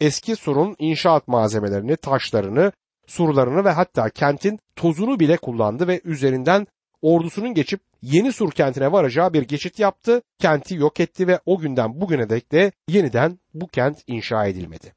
Eski 0.00 0.36
surun 0.36 0.76
inşaat 0.78 1.28
malzemelerini, 1.28 1.96
taşlarını, 1.96 2.72
surlarını 3.08 3.64
ve 3.64 3.70
hatta 3.70 4.10
kentin 4.10 4.58
tozunu 4.76 5.20
bile 5.20 5.36
kullandı 5.36 5.88
ve 5.88 6.00
üzerinden 6.04 6.66
ordusunun 7.02 7.54
geçip 7.54 7.80
yeni 8.02 8.32
sur 8.32 8.50
kentine 8.50 8.92
varacağı 8.92 9.32
bir 9.32 9.42
geçit 9.42 9.78
yaptı, 9.78 10.22
kenti 10.38 10.74
yok 10.74 11.00
etti 11.00 11.28
ve 11.28 11.40
o 11.46 11.58
günden 11.58 12.00
bugüne 12.00 12.30
dek 12.30 12.52
de 12.52 12.72
yeniden 12.88 13.38
bu 13.54 13.66
kent 13.66 13.98
inşa 14.06 14.46
edilmedi. 14.46 14.92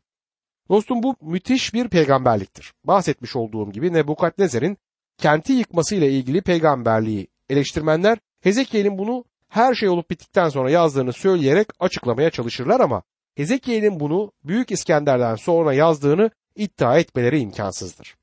Dostum 0.70 1.04
bu 1.04 1.16
müthiş 1.22 1.74
bir 1.74 1.88
peygamberliktir. 1.88 2.74
Bahsetmiş 2.84 3.36
olduğum 3.36 3.72
gibi 3.72 3.94
Nebukadnezar'ın 3.94 4.78
kenti 5.18 5.54
yıkmasıyla 5.54 6.08
ilgili 6.08 6.42
peygamberliği 6.42 7.28
eleştirmenler 7.50 8.18
Hezekiel'in 8.42 8.98
bunu 8.98 9.26
her 9.50 9.76
şey 9.76 9.90
olup 9.90 10.10
bittikten 10.10 10.50
sonra 10.50 10.72
yazdığını 10.72 11.14
söyleyerek 11.14 11.68
açıklamaya 11.80 12.30
çalışırlar 12.30 12.80
ama 12.80 13.04
Hezekiel'in 13.36 14.00
bunu 14.00 14.32
Büyük 14.44 14.72
İskender'den 14.72 15.36
sonra 15.36 15.74
yazdığını 15.74 16.32
iddia 16.56 16.98
etmeleri 16.98 17.40
imkansızdır. 17.40 18.16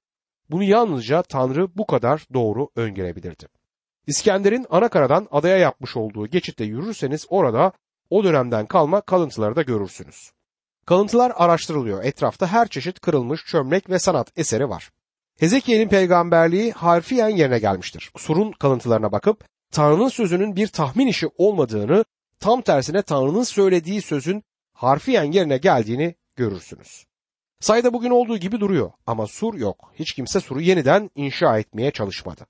Bunu 0.51 0.62
yalnızca 0.62 1.23
Tanrı 1.23 1.77
bu 1.77 1.87
kadar 1.87 2.27
doğru 2.35 2.69
öngörebilirdi. 2.77 3.47
İskender'in 4.07 4.67
Anakaradan 4.71 5.29
adaya 5.31 5.57
yapmış 5.57 5.97
olduğu 5.97 6.27
geçitte 6.27 6.64
yürürseniz 6.64 7.27
orada 7.29 7.73
o 8.11 8.25
dönemden 8.25 8.67
kalma 8.67 9.01
kalıntıları 9.01 9.57
da 9.57 9.62
görürsünüz. 9.62 10.31
Kalıntılar 10.87 11.33
araştırılıyor. 11.37 12.05
Etrafta 12.05 12.47
her 12.47 12.69
çeşit 12.69 13.01
kırılmış 13.01 13.45
çömlek 13.47 13.91
ve 13.91 13.99
sanat 13.99 14.33
eseri 14.37 14.69
var. 14.69 14.91
Hezekiel'in 15.38 15.88
peygamberliği 15.88 16.73
harfiyen 16.73 17.29
yerine 17.29 17.59
gelmiştir. 17.59 18.11
Surun 18.17 18.53
kalıntılarına 18.53 19.12
bakıp 19.12 19.45
Tanrı'nın 19.73 20.09
sözünün 20.09 20.57
bir 20.57 20.67
tahmin 20.67 21.07
işi 21.07 21.29
olmadığını, 21.38 22.05
tam 22.41 22.62
tersine 22.62 23.03
Tanrı'nın 23.03 23.43
söylediği 23.43 24.03
sözün 24.03 24.43
harfiyen 24.73 25.33
yerine 25.33 25.57
geldiğini 25.59 26.14
görürsünüz. 26.37 27.08
Sayda 27.61 27.92
bugün 27.92 28.11
olduğu 28.11 28.38
gibi 28.38 28.61
duruyor 28.61 28.90
ama 29.07 29.27
sur 29.27 29.55
yok. 29.55 29.92
Hiç 29.94 30.12
kimse 30.12 30.40
suru 30.40 30.61
yeniden 30.61 31.11
inşa 31.14 31.59
etmeye 31.59 31.90
çalışmadı. 31.90 32.47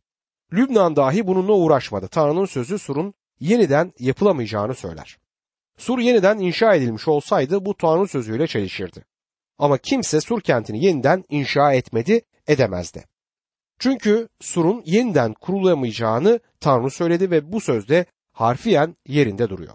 Lübnan 0.52 0.96
dahi 0.96 1.26
bununla 1.26 1.52
uğraşmadı. 1.52 2.08
Tanrı'nın 2.08 2.44
sözü 2.44 2.78
surun 2.78 3.14
yeniden 3.40 3.92
yapılamayacağını 3.98 4.74
söyler. 4.74 5.18
Sur 5.78 5.98
yeniden 5.98 6.38
inşa 6.38 6.74
edilmiş 6.74 7.08
olsaydı 7.08 7.64
bu 7.64 7.76
Tanrı 7.76 8.08
sözüyle 8.08 8.46
çelişirdi. 8.46 9.04
Ama 9.58 9.78
kimse 9.78 10.20
Sur 10.20 10.40
kentini 10.40 10.84
yeniden 10.84 11.24
inşa 11.28 11.72
etmedi, 11.72 12.20
edemezdi. 12.46 13.04
Çünkü 13.78 14.28
Sur'un 14.40 14.82
yeniden 14.86 15.34
kurulamayacağını 15.34 16.40
Tanrı 16.60 16.90
söyledi 16.90 17.30
ve 17.30 17.52
bu 17.52 17.60
sözde 17.60 18.06
harfiyen 18.32 18.96
yerinde 19.06 19.48
duruyor. 19.48 19.74